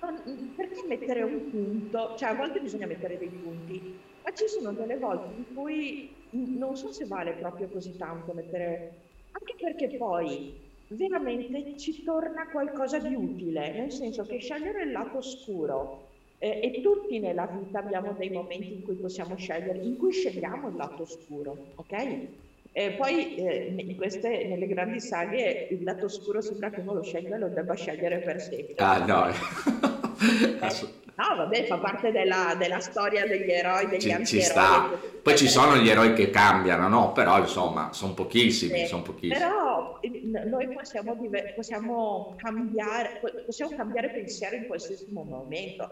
mm, 0.05 0.55
perché 0.55 0.85
mettere 0.87 1.23
un 1.23 1.49
punto? 1.49 2.15
Cioè 2.17 2.29
a 2.29 2.35
volte 2.35 2.61
bisogna 2.61 2.85
mettere 2.87 3.17
dei 3.17 3.31
punti, 3.31 4.01
ma 4.21 4.31
ci 4.33 4.47
sono 4.47 4.73
delle 4.73 4.97
volte 4.97 5.35
in 5.35 5.53
cui 5.53 6.27
non 6.31 6.75
so 6.75 6.91
se 6.91 7.05
vale 7.05 7.35
proprio 7.35 7.69
così 7.69 7.97
tanto 7.97 8.33
mettere, 8.33 9.11
anche 9.31 9.55
perché 9.59 9.97
poi 9.97 10.67
veramente 10.87 11.77
ci 11.77 12.03
torna 12.03 12.49
qualcosa 12.49 12.99
di 12.99 13.13
utile, 13.13 13.73
nel 13.73 13.91
senso 13.91 14.25
che 14.25 14.39
scegliere 14.39 14.83
il 14.83 14.91
lato 14.91 15.17
oscuro 15.17 16.13
eh, 16.37 16.61
e 16.63 16.81
tutti 16.81 17.19
nella 17.19 17.45
vita 17.47 17.79
abbiamo 17.79 18.13
dei 18.13 18.29
momenti 18.29 18.73
in 18.73 18.83
cui 18.83 18.95
possiamo 18.97 19.35
scegliere, 19.35 19.79
in 19.79 19.97
cui 19.97 20.11
scegliamo 20.13 20.69
il 20.69 20.75
lato 20.75 21.01
oscuro, 21.03 21.73
ok? 21.75 22.47
E 22.71 22.91
poi 22.91 23.35
eh, 23.35 23.73
in 23.77 23.95
queste, 23.95 24.45
nelle 24.45 24.67
grandi 24.67 24.99
saghe 24.99 25.67
il 25.71 25.83
lato 25.83 26.05
oscuro 26.05 26.39
sembra 26.41 26.69
che 26.69 26.79
uno 26.81 26.93
lo 26.93 27.01
scelga 27.01 27.35
e 27.35 27.39
lo 27.39 27.49
debba 27.49 27.73
scegliere 27.73 28.19
per 28.19 28.39
sempre. 28.39 28.75
Ah 28.77 29.05
no. 29.05 29.27
eh, 29.27 29.33
no, 31.15 31.35
vabbè, 31.35 31.65
fa 31.65 31.77
parte 31.79 32.11
della, 32.11 32.55
della 32.57 32.79
storia 32.79 33.25
degli 33.25 33.49
eroi, 33.49 33.87
degli 33.87 33.99
ci, 33.99 34.25
ci 34.25 34.41
sta. 34.41 34.89
Poi 35.21 35.35
ci 35.35 35.47
sono 35.47 35.77
gli 35.77 35.89
eroi 35.89 36.13
che 36.13 36.29
cambiano, 36.29 36.87
no? 36.87 37.11
Però 37.11 37.39
insomma, 37.39 37.91
sono 37.91 38.13
pochissimi, 38.13 38.85
son 38.85 39.01
pochissimi. 39.01 39.33
Però 39.39 39.99
noi 40.47 40.69
possiamo, 40.69 41.17
possiamo, 41.55 42.35
cambiare, 42.37 43.19
possiamo 43.45 43.75
cambiare 43.75 44.11
pensiero 44.11 44.55
in 44.55 44.65
qualsiasi 44.65 45.05
momento 45.11 45.89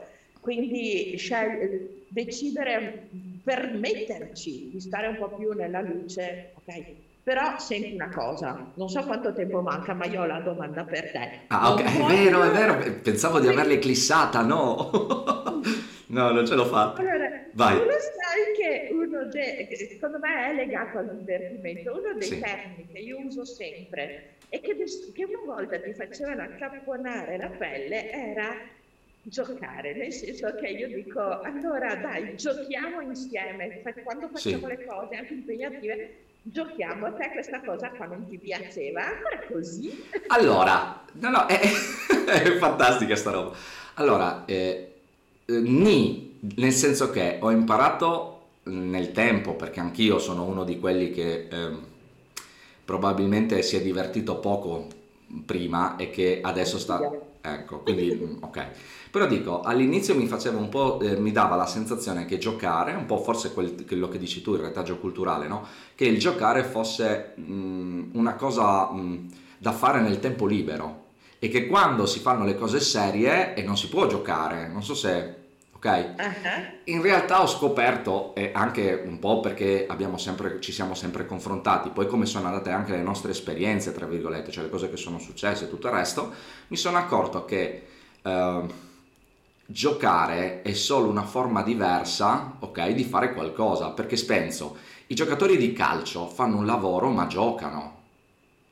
quindi 0.48 1.18
scel- 1.18 2.06
decidere, 2.08 3.10
permetterci 3.48 4.72
di 4.72 4.82
stare 4.82 5.08
un 5.08 5.16
po' 5.16 5.30
più 5.30 5.54
nella 5.54 5.80
luce, 5.80 6.52
ok? 6.56 6.84
Però 7.24 7.58
senti 7.60 7.94
una 7.94 8.10
cosa, 8.10 8.72
non 8.76 8.90
so 8.90 9.06
quanto 9.06 9.34
tempo 9.34 9.62
manca, 9.62 9.94
ma 9.94 10.06
io 10.06 10.24
ho 10.24 10.26
la 10.26 10.42
domanda 10.42 10.84
per 10.84 11.12
te. 11.12 11.30
Ah, 11.48 11.72
ok, 11.72 11.82
è 11.82 12.06
vero, 12.08 12.44
è 12.44 12.52
vero, 12.52 12.78
pensavo 13.02 13.40
di 13.40 13.48
averla 13.48 13.72
eclissata, 13.74 14.42
no? 14.42 14.90
no, 16.08 16.32
non 16.32 16.46
ce 16.46 16.56
l'ho 16.56 16.66
fatta. 16.66 17.00
Allora, 17.00 17.30
Vai. 17.54 17.76
Uno 17.76 17.92
sai 17.92 18.54
che 18.56 18.94
uno 18.94 19.24
de- 19.26 19.68
secondo 19.90 20.20
me 20.20 20.50
è 20.50 20.54
legato 20.54 20.98
al 20.98 21.18
divertimento. 21.18 21.92
Uno 21.92 22.14
dei 22.14 22.28
sì. 22.28 22.40
termini 22.40 22.88
che 22.92 23.00
io 23.00 23.20
uso 23.20 23.46
sempre 23.46 24.36
e 24.50 24.60
che, 24.60 24.76
che 25.14 25.24
una 25.24 25.56
volta 25.56 25.80
ti 25.80 25.94
facevano 25.94 26.44
accapponare 26.44 27.38
la 27.38 27.50
pelle 27.50 28.12
era 28.12 28.56
giocare, 29.30 29.94
nel 29.94 30.14
senso 30.14 30.56
che 30.56 30.68
io 30.68 30.88
dico 30.88 31.20
allora 31.42 31.96
dai, 31.96 32.36
giochiamo 32.36 33.02
insieme, 33.02 33.82
quando 34.04 34.30
facciamo 34.30 34.68
sì. 34.68 34.76
le 34.76 34.86
cose 34.86 35.16
anche 35.16 35.34
impegnative, 35.34 36.16
giochiamo, 36.44 37.08
a 37.08 37.12
te 37.12 37.32
questa 37.32 37.62
cosa 37.62 37.90
qua 37.90 38.06
non 38.06 38.26
ti 38.28 38.38
piaceva, 38.38 39.06
ancora 39.06 39.42
così? 39.52 40.06
Allora, 40.28 41.04
no 41.14 41.30
no, 41.30 41.46
è, 41.46 41.60
è 42.26 42.58
fantastica 42.58 43.16
sta 43.16 43.32
roba. 43.32 43.56
Allora, 43.96 44.46
eh, 44.46 44.94
ni, 45.48 46.40
nel 46.56 46.72
senso 46.72 47.10
che 47.10 47.38
ho 47.42 47.52
imparato 47.52 48.34
nel 48.64 49.12
tempo, 49.12 49.56
perché 49.56 49.82
anch'io 49.82 50.20
sono 50.20 50.44
uno 50.44 50.64
di 50.64 50.80
quelli 50.80 51.12
che 51.12 51.48
eh, 51.50 51.70
probabilmente 52.86 53.62
si 53.62 53.76
è 53.76 53.82
divertito 53.82 54.40
poco 54.40 54.88
prima 55.46 55.96
e 55.96 56.10
che 56.10 56.40
adesso 56.42 56.78
sta... 56.78 57.00
Ecco, 57.42 57.80
quindi 57.80 58.38
ok. 58.42 58.68
Però 59.10 59.26
dico, 59.26 59.62
all'inizio 59.62 60.16
mi 60.16 60.28
faceva 60.28 60.58
un 60.58 60.70
po', 60.70 61.00
eh, 61.00 61.18
mi 61.18 61.32
dava 61.32 61.56
la 61.56 61.66
sensazione 61.66 62.26
che 62.26 62.38
giocare, 62.38 62.94
un 62.94 63.06
po' 63.06 63.18
forse 63.18 63.54
quel, 63.54 63.86
quello 63.86 64.10
che 64.10 64.18
dici 64.18 64.42
tu, 64.42 64.54
il 64.54 64.60
retaggio 64.60 64.98
culturale, 64.98 65.48
no? 65.48 65.66
Che 65.96 66.06
il 66.06 66.20
giocare 66.20 66.64
fosse 66.64 67.34
mh, 67.36 68.10
una 68.14 68.36
cosa 68.36 68.92
mh, 68.92 69.32
da 69.58 69.72
fare 69.72 70.02
nel 70.02 70.20
tempo 70.20 70.46
libero 70.46 71.06
e 71.40 71.50
che 71.50 71.68
quando 71.68 72.06
si 72.06 72.20
fanno 72.20 72.44
le 72.44 72.56
cose 72.56 72.80
serie 72.80 73.54
e 73.54 73.64
non 73.64 73.78
si 73.78 73.90
può 73.90 74.08
giocare, 74.08 74.68
non 74.68 74.84
so 74.84 74.94
se 74.94 75.47
ok? 75.88 76.14
Uh-huh. 76.18 76.64
In 76.86 77.02
realtà 77.02 77.42
ho 77.42 77.48
scoperto, 77.48 78.36
e 78.36 78.52
anche 78.54 79.04
un 79.06 79.20
po' 79.20 79.40
perché 79.40 79.88
sempre, 80.18 80.60
ci 80.60 80.72
siamo 80.72 80.94
sempre 80.94 81.26
confrontati, 81.26 81.90
poi 81.90 82.08
come 82.08 82.26
sono 82.26 82.48
andate 82.48 82.72
anche 82.72 82.92
le 82.92 83.02
nostre 83.02 83.32
esperienze, 83.32 83.94
tra 83.94 84.06
virgolette, 84.06 84.52
cioè 84.52 84.64
le 84.64 84.70
cose 84.70 84.90
che 84.90 84.98
sono 84.98 85.20
successe 85.20 85.66
e 85.66 85.70
tutto 85.70 85.88
il 85.88 85.94
resto, 85.94 86.34
mi 86.68 86.78
sono 86.78 86.98
accorto 86.98 87.46
che 87.46 87.88
uh, 88.24 88.66
giocare 89.66 90.62
è 90.62 90.74
solo 90.74 91.10
una 91.10 91.24
forma 91.24 91.62
diversa, 91.62 92.58
ok, 92.60 92.90
di 92.90 93.04
fare 93.04 93.34
qualcosa, 93.34 93.90
perché 93.92 94.18
penso, 94.26 94.78
i 95.08 95.16
giocatori 95.16 95.58
di 95.58 95.74
calcio 95.74 96.28
fanno 96.28 96.58
un 96.58 96.66
lavoro 96.66 97.10
ma 97.10 97.28
giocano, 97.28 97.96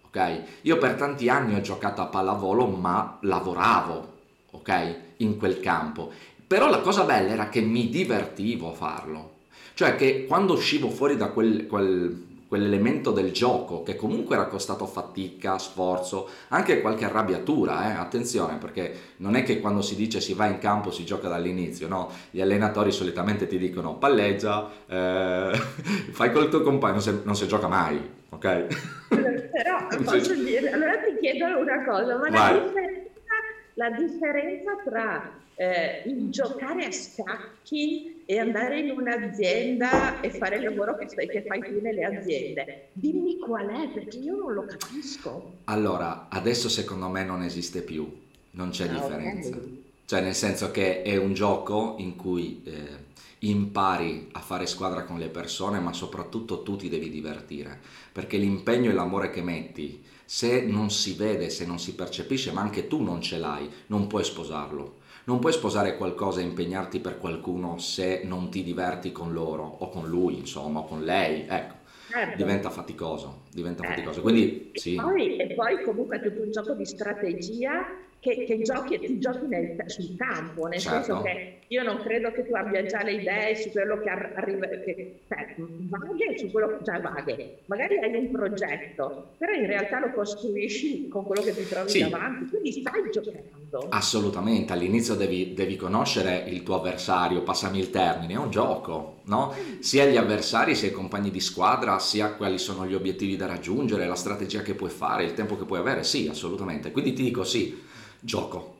ok? 0.08 0.42
Io 0.62 0.78
per 0.78 0.96
tanti 0.96 1.30
anni 1.30 1.56
ho 1.56 1.62
giocato 1.62 2.02
a 2.02 2.08
pallavolo 2.08 2.68
ma 2.68 3.18
lavoravo, 3.22 4.14
ok, 4.52 4.96
in 5.18 5.38
quel 5.38 5.60
campo. 5.60 6.12
Però 6.48 6.70
la 6.70 6.80
cosa 6.80 7.04
bella 7.04 7.32
era 7.32 7.50
che 7.50 7.62
mi 7.62 7.90
divertivo 7.90 8.72
a 8.72 8.74
farlo. 8.74 9.34
Cioè 9.74 9.96
che 9.96 10.26
quando 10.26 10.54
uscivo 10.54 10.90
fuori 10.90 11.18
da 11.18 11.30
quel, 11.30 11.68
quel 11.68 12.26
quell'elemento 12.48 13.12
del 13.12 13.32
gioco 13.32 13.84
che 13.84 13.96
comunque 13.96 14.36
era 14.36 14.46
costato 14.46 14.86
fatica, 14.86 15.58
sforzo, 15.58 16.30
anche 16.50 16.80
qualche 16.80 17.06
arrabbiatura, 17.06 17.90
eh? 17.90 17.98
attenzione 17.98 18.58
perché 18.58 18.94
non 19.18 19.36
è 19.36 19.44
che 19.44 19.60
quando 19.60 19.82
si 19.82 19.96
dice 19.96 20.22
si 20.22 20.34
va 20.34 20.46
in 20.46 20.60
campo 20.60 20.92
si 20.92 21.04
gioca 21.04 21.28
dall'inizio, 21.28 21.88
no? 21.88 22.10
Gli 22.30 22.42
allenatori 22.42 22.92
solitamente 22.92 23.48
ti 23.48 23.58
dicono 23.58 23.96
palleggia, 23.96 24.72
eh, 24.88 25.52
fai 26.12 26.32
col 26.32 26.50
tuo 26.50 26.62
compagno, 26.62 26.94
non 26.94 27.02
si, 27.02 27.20
non 27.24 27.36
si 27.36 27.48
gioca 27.48 27.68
mai, 27.68 28.00
ok? 28.30 28.68
Però 29.10 29.88
posso 30.04 30.36
dire, 30.36 30.72
allora 30.72 30.98
ti 30.98 31.18
chiedo 31.20 31.60
una 31.60 31.84
cosa, 31.84 32.18
ma 32.18 32.30
la 32.30 32.54
differenza, 32.54 33.34
la 33.74 33.90
differenza 33.90 34.72
tra 34.86 35.44
eh, 35.56 36.04
giocare 36.30 36.86
a 36.86 36.92
scacchi 36.92 38.24
e 38.26 38.40
andare 38.40 38.80
in 38.80 38.92
un'azienda 38.92 40.20
e 40.20 40.32
fare 40.32 40.58
il 40.58 40.64
lavoro 40.64 40.98
che, 40.98 41.08
stai, 41.08 41.28
che 41.28 41.44
fai 41.44 41.62
tu 41.62 41.80
nelle 41.82 42.04
aziende. 42.04 42.90
Dimmi 42.94 43.38
qual 43.38 43.68
è, 43.68 43.90
perché 43.90 44.18
io 44.18 44.36
non 44.36 44.54
lo 44.54 44.66
capisco. 44.66 45.54
Allora, 45.66 46.28
adesso 46.30 46.68
secondo 46.70 47.08
me 47.08 47.24
non 47.24 47.44
esiste 47.44 47.82
più, 47.82 48.12
non 48.52 48.70
c'è 48.70 48.88
ah, 48.88 48.94
differenza. 48.94 49.56
Okay. 49.56 49.84
Cioè, 50.06 50.22
nel 50.22 50.36
senso 50.36 50.72
che 50.72 51.02
è 51.04 51.16
un 51.18 51.34
gioco 51.34 51.96
in 52.00 52.16
cui 52.16 52.62
eh, 52.66 53.04
impari 53.40 54.30
a 54.34 54.40
fare 54.40 54.66
squadra 54.66 55.04
con 55.04 55.20
le 55.20 55.30
persone, 55.30 55.80
ma 55.80 55.94
soprattutto 55.94 56.64
tu 56.64 56.76
ti 56.76 56.90
devi 56.90 57.10
divertire, 57.10 57.80
perché 58.12 58.38
l'impegno 58.38 58.90
e 58.90 58.94
l'amore 58.94 59.30
che 59.30 59.42
metti, 59.42 60.04
se 60.26 60.62
non 60.62 60.90
si 60.90 61.14
vede, 61.14 61.50
se 61.50 61.66
non 61.66 61.80
si 61.80 61.94
percepisce, 61.94 62.52
ma 62.52 62.62
anche 62.62 62.88
tu 62.88 63.04
non 63.04 63.22
ce 63.22 63.38
l'hai, 63.38 63.70
non 63.88 64.08
puoi 64.08 64.24
sposarlo 64.24 65.04
non 65.26 65.40
puoi 65.40 65.54
sposare 65.54 65.98
qualcosa 65.98 66.40
e 66.40 66.44
impegnarti 66.44 67.00
per 67.00 67.18
qualcuno 67.18 67.78
se 67.78 68.22
non 68.24 68.50
ti 68.50 68.64
diverti 68.64 69.12
con 69.12 69.34
loro 69.34 69.64
o 69.64 69.90
con 69.90 70.08
lui, 70.08 70.38
insomma, 70.38 70.80
o 70.80 70.86
con 70.86 71.04
lei. 71.04 71.46
Ecco, 71.48 71.76
certo. 72.10 72.38
diventa 72.38 72.70
faticoso, 72.70 73.44
diventa 73.52 73.84
eh. 73.84 73.88
faticoso. 73.88 74.22
Quindi, 74.22 74.72
e, 74.72 74.80
sì. 74.80 74.96
poi, 74.96 75.38
e 75.38 75.54
poi 75.54 75.84
comunque 75.84 76.18
è 76.18 76.22
tutto 76.22 76.42
un 76.42 76.52
gioco 76.52 76.74
di 76.74 76.86
strategia 76.86 77.86
che, 78.20 78.44
che 78.46 78.62
giochi, 78.62 79.00
ti 79.00 79.20
giochi 79.20 79.46
nel, 79.46 79.84
sul 79.86 80.16
campo, 80.18 80.66
nel 80.66 80.80
certo. 80.80 81.04
senso 81.04 81.22
che 81.22 81.60
io 81.68 81.84
non 81.84 81.98
credo 81.98 82.32
che 82.32 82.46
tu 82.46 82.54
abbia 82.54 82.86
già 82.86 83.02
le 83.04 83.14
idee 83.14 83.56
su 83.56 83.72
quello 83.72 84.00
che 84.00 84.10
arriva, 84.10 84.68
che, 84.68 85.20
cioè, 85.28 85.56
vaghe 85.58 86.38
su 86.38 86.52
quello 86.52 86.68
che 86.68 86.78
già 86.84 87.00
vaghe. 87.00 87.60
Magari 87.66 87.98
hai 87.98 88.16
un 88.16 88.32
progetto, 88.32 89.34
però 89.38 89.52
in 89.52 89.66
realtà 89.66 90.00
lo 90.00 90.12
costruisci 90.12 91.08
con 91.08 91.24
quello 91.26 91.42
che 91.42 91.56
ti 91.56 91.68
trovi 91.68 91.90
sì. 91.90 92.00
davanti, 92.00 92.50
quindi 92.50 92.72
stai 92.72 93.10
giocando. 93.12 93.88
Assolutamente, 93.90 94.74
all'inizio 94.74 95.16
devi, 95.16 95.54
devi 95.54 95.76
conoscere 95.76 96.46
il 96.48 96.62
tuo 96.62 96.76
avversario, 96.76 97.42
passami 97.42 97.80
il 97.80 97.90
termine, 97.90 98.34
è 98.34 98.38
un 98.38 98.52
gioco, 98.52 99.22
no? 99.24 99.54
Sia 99.80 100.06
gli 100.06 100.18
avversari, 100.18 100.76
sia 100.76 100.90
i 100.90 100.92
compagni 100.92 101.32
di 101.32 101.40
squadra, 101.40 101.98
sia 102.00 102.34
quali 102.34 102.60
sono 102.60 102.86
gli 102.86 102.94
obiettivi 102.94 103.36
da 103.36 103.48
raggiungere, 103.48 104.08
la 104.08 104.16
strategia 104.16 104.62
che 104.62 104.76
puoi 104.76 104.92
fare, 104.92 105.24
il 105.24 105.34
tempo 105.34 105.58
che 105.58 105.66
puoi 105.66 105.80
avere, 105.80 106.04
sì, 106.04 106.28
assolutamente. 106.28 106.92
Quindi 106.92 107.14
ti 107.14 107.24
dico 107.24 107.44
sì 107.44 107.94
Gioco. 108.26 108.74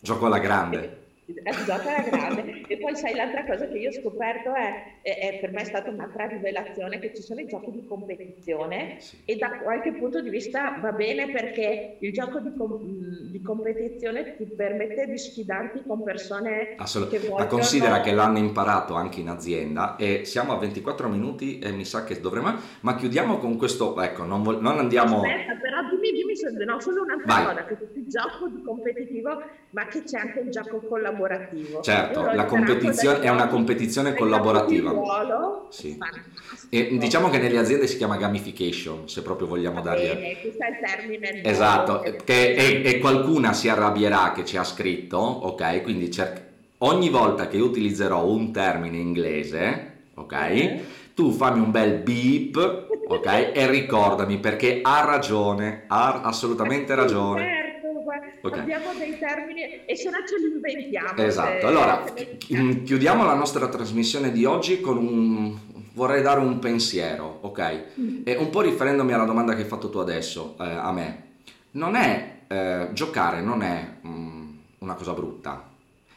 Gioco 0.00 0.26
alla 0.26 0.38
grande. 0.40 1.03
Gioco 1.26 1.88
alla 1.88 2.02
grande. 2.02 2.64
E 2.66 2.76
poi 2.76 2.94
sai, 2.96 3.14
l'altra 3.14 3.44
cosa 3.44 3.66
che 3.66 3.78
io 3.78 3.88
ho 3.88 3.92
scoperto 3.92 4.52
è, 4.54 5.00
è, 5.00 5.18
è, 5.18 5.38
per 5.40 5.52
me 5.52 5.62
è 5.62 5.64
stata 5.64 5.88
un'altra 5.88 6.26
rivelazione, 6.26 6.98
che 6.98 7.14
ci 7.14 7.22
sono 7.22 7.40
i 7.40 7.46
giochi 7.46 7.70
di 7.70 7.86
competizione 7.86 8.96
sì. 8.98 9.16
e 9.24 9.36
da 9.36 9.58
qualche 9.58 9.92
punto 9.92 10.20
di 10.20 10.28
vista 10.28 10.78
va 10.80 10.92
bene 10.92 11.30
perché 11.30 11.96
il 12.00 12.12
gioco 12.12 12.40
di, 12.40 12.52
com- 12.54 12.78
di 13.30 13.40
competizione 13.40 14.36
ti 14.36 14.44
permette 14.44 15.06
di 15.06 15.16
sfidarti 15.16 15.82
con 15.86 16.02
persone 16.02 16.74
Assolut- 16.76 17.10
che 17.10 17.18
vogliono... 17.20 17.38
Ma 17.38 17.46
considera 17.46 18.00
che 18.00 18.12
l'hanno 18.12 18.38
imparato 18.38 18.94
anche 18.94 19.20
in 19.20 19.28
azienda 19.28 19.96
e 19.96 20.26
siamo 20.26 20.52
a 20.52 20.58
24 20.58 21.08
minuti 21.08 21.58
e 21.58 21.70
mi 21.70 21.86
sa 21.86 22.04
che 22.04 22.20
dovremmo... 22.20 22.54
Ma 22.80 22.96
chiudiamo 22.96 23.38
con 23.38 23.56
questo... 23.56 23.98
Ecco, 24.00 24.24
non, 24.24 24.42
vo- 24.42 24.60
non 24.60 24.78
andiamo... 24.78 25.22
Aspetta, 25.22 25.54
però 25.54 25.88
dimmi 25.88 26.12
dimmi, 26.12 26.64
no, 26.64 26.80
solo 26.80 27.02
un'altra 27.02 27.44
cosa, 27.44 27.64
che 27.64 27.92
tu 27.92 28.06
gioco 28.06 28.48
di 28.48 28.62
competitivo, 28.62 29.42
ma 29.70 29.86
che 29.86 30.02
c'è 30.04 30.18
anche 30.18 30.40
il 30.40 30.50
gioco 30.50 30.78
collaborativo. 30.80 31.13
Certo, 31.82 32.30
la 32.32 32.44
competizione 32.44 33.20
è 33.20 33.28
una 33.28 33.48
competizione 33.48 34.14
collaborativa. 34.14 34.90
Ruolo, 34.90 35.66
sì. 35.70 35.98
E 36.70 36.96
diciamo 36.98 37.30
che 37.30 37.38
nelle 37.38 37.58
aziende 37.58 37.86
si 37.86 37.96
chiama 37.96 38.16
gamification, 38.16 39.08
se 39.08 39.22
proprio 39.22 39.46
vogliamo 39.46 39.82
Va 39.82 39.90
dargli... 39.90 40.06
bene, 40.06 40.40
questo 40.40 40.62
è 40.62 40.68
il 40.68 40.76
termine. 40.80 41.44
Esatto, 41.44 42.04
che, 42.24 42.54
e, 42.54 42.82
e 42.84 42.98
qualcuna 42.98 43.52
si 43.52 43.68
arrabbierà 43.68 44.32
che 44.32 44.44
ci 44.44 44.56
ha 44.56 44.64
scritto, 44.64 45.18
ok? 45.18 45.82
Quindi 45.82 46.10
cerca- 46.10 46.42
ogni 46.78 47.10
volta 47.10 47.46
che 47.48 47.58
utilizzerò 47.58 48.26
un 48.26 48.52
termine 48.52 48.96
inglese, 48.96 49.92
ok? 50.14 50.32
Eh. 50.32 50.84
Tu 51.14 51.30
fammi 51.30 51.60
un 51.60 51.70
bel 51.70 51.98
beep, 51.98 52.88
ok? 53.06 53.52
E 53.54 53.66
ricordami 53.70 54.38
perché 54.38 54.80
ha 54.82 55.04
ragione, 55.04 55.84
ha 55.86 56.22
assolutamente 56.22 56.94
ragione. 56.94 57.63
Certo, 58.44 58.48
guarda, 58.48 58.48
Ok. 58.48 58.58
abbiamo 58.58 58.98
dei 58.98 59.18
termini 59.18 59.84
e 59.86 59.96
se 59.96 60.10
no 60.10 60.18
ce 60.26 60.38
li 60.38 60.52
inventiamo. 60.54 61.22
Esatto, 61.22 61.60
se- 61.60 61.66
allora 61.66 62.04
se- 62.14 62.38
mm, 62.54 62.84
chiudiamo 62.84 63.24
la 63.24 63.34
nostra 63.34 63.68
trasmissione 63.68 64.30
di 64.32 64.44
oggi 64.44 64.80
con 64.80 64.98
un... 64.98 65.56
vorrei 65.94 66.22
dare 66.22 66.40
un 66.40 66.58
pensiero, 66.58 67.38
ok? 67.42 67.84
E 68.24 68.36
un 68.36 68.50
po' 68.50 68.60
riferendomi 68.60 69.12
alla 69.12 69.24
domanda 69.24 69.54
che 69.54 69.62
hai 69.62 69.68
fatto 69.68 69.88
tu 69.90 69.98
adesso 69.98 70.56
eh, 70.60 70.64
a 70.68 70.92
me. 70.92 71.22
Non 71.72 71.94
è 71.94 72.40
eh, 72.46 72.88
giocare, 72.92 73.40
non 73.40 73.62
è 73.62 73.96
mm, 74.06 74.52
una 74.78 74.94
cosa 74.94 75.12
brutta. 75.12 75.70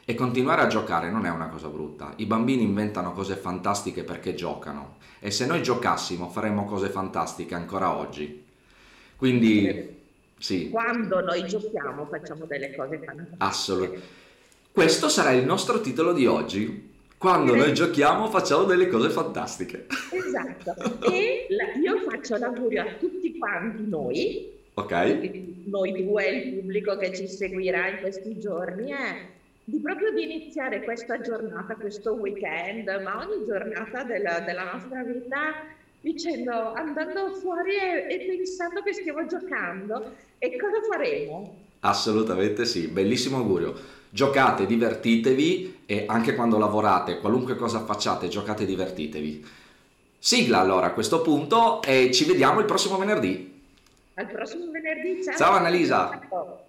E 0.10 0.16
continuare 0.16 0.62
a 0.62 0.68
giocare 0.68 1.10
non 1.12 1.26
è 1.26 1.30
una 1.30 1.48
cosa 1.50 1.68
brutta. 1.68 2.14
I 2.18 2.26
bambini 2.26 2.64
inventano 2.64 3.12
cose 3.12 3.36
fantastiche 3.36 4.04
perché 4.04 4.36
giocano. 4.36 4.96
E 5.20 5.32
se 5.32 5.46
noi 5.46 5.62
giocassimo 5.62 6.30
faremmo 6.30 6.64
cose 6.66 6.88
fantastiche 6.90 7.56
ancora 7.56 7.94
oggi. 7.98 8.44
Quindi, 9.18 9.97
sì, 10.38 10.70
Quando 10.70 11.22
noi 11.22 11.46
giochiamo 11.48 12.06
facciamo 12.06 12.46
delle 12.46 12.76
cose 12.76 12.98
fantastiche. 12.98 13.36
assolutamente. 13.38 14.06
Questo 14.72 15.10
sarà 15.10 15.32
il 15.32 15.46
nostro 15.46 15.82
titolo 15.82 16.14
di 16.14 16.26
oggi. 16.28 16.96
Quando 17.18 17.56
noi 17.56 17.74
giochiamo 17.74 18.28
facciamo 18.30 18.64
delle 18.66 18.88
cose 18.90 19.10
fantastiche. 19.10 19.88
Esatto. 20.12 20.76
E 21.12 21.48
la- 21.50 21.74
io 21.82 22.00
faccio 22.10 22.38
l'augurio 22.38 22.82
a 22.84 22.94
tutti 23.00 23.36
quanti 23.40 23.88
noi, 23.88 24.52
Ok? 24.76 25.30
noi 25.66 26.06
due, 26.06 26.28
il 26.28 26.54
pubblico 26.60 26.96
che 26.98 27.16
ci 27.16 27.28
seguirà 27.28 27.88
in 27.90 27.98
questi 28.02 28.38
giorni, 28.40 28.92
è 28.92 29.26
di 29.64 29.80
proprio 29.80 30.12
di 30.14 30.24
iniziare 30.24 30.84
questa 30.84 31.20
giornata, 31.20 31.76
questo 31.76 32.14
weekend, 32.14 32.88
ma 33.04 33.26
ogni 33.28 33.44
giornata 33.48 34.04
della, 34.04 34.40
della 34.42 34.72
nostra 34.74 35.02
vita 35.04 35.54
dicendo, 36.12 36.74
andando 36.74 37.34
fuori 37.36 37.76
e, 37.76 38.08
e 38.10 38.26
pensando 38.26 38.82
che 38.82 38.94
stiamo 38.94 39.26
giocando 39.26 40.14
e 40.38 40.58
cosa 40.58 40.82
faremo? 40.90 41.56
Assolutamente 41.82 42.66
sì, 42.66 42.88
bellissimo 42.88 43.38
augurio. 43.38 43.74
Giocate, 44.10 44.66
divertitevi 44.66 45.84
e 45.86 46.06
anche 46.08 46.34
quando 46.34 46.58
lavorate, 46.58 47.20
qualunque 47.20 47.56
cosa 47.56 47.84
facciate, 47.84 48.30
giocate 48.30 48.64
e 48.64 48.66
divertitevi. 48.66 49.46
Sigla 50.18 50.60
allora 50.60 50.88
a 50.88 50.94
questo 50.94 51.22
punto 51.22 51.82
e 51.82 52.12
ci 52.12 52.26
vediamo 52.26 52.60
il 52.60 52.66
prossimo 52.66 52.98
venerdì. 52.98 53.56
Al 54.16 54.28
prossimo 54.28 54.72
venerdì. 54.72 55.22
Ciao, 55.38 55.54
Annalisa. 55.54 56.20
Ciao. 56.30 56.66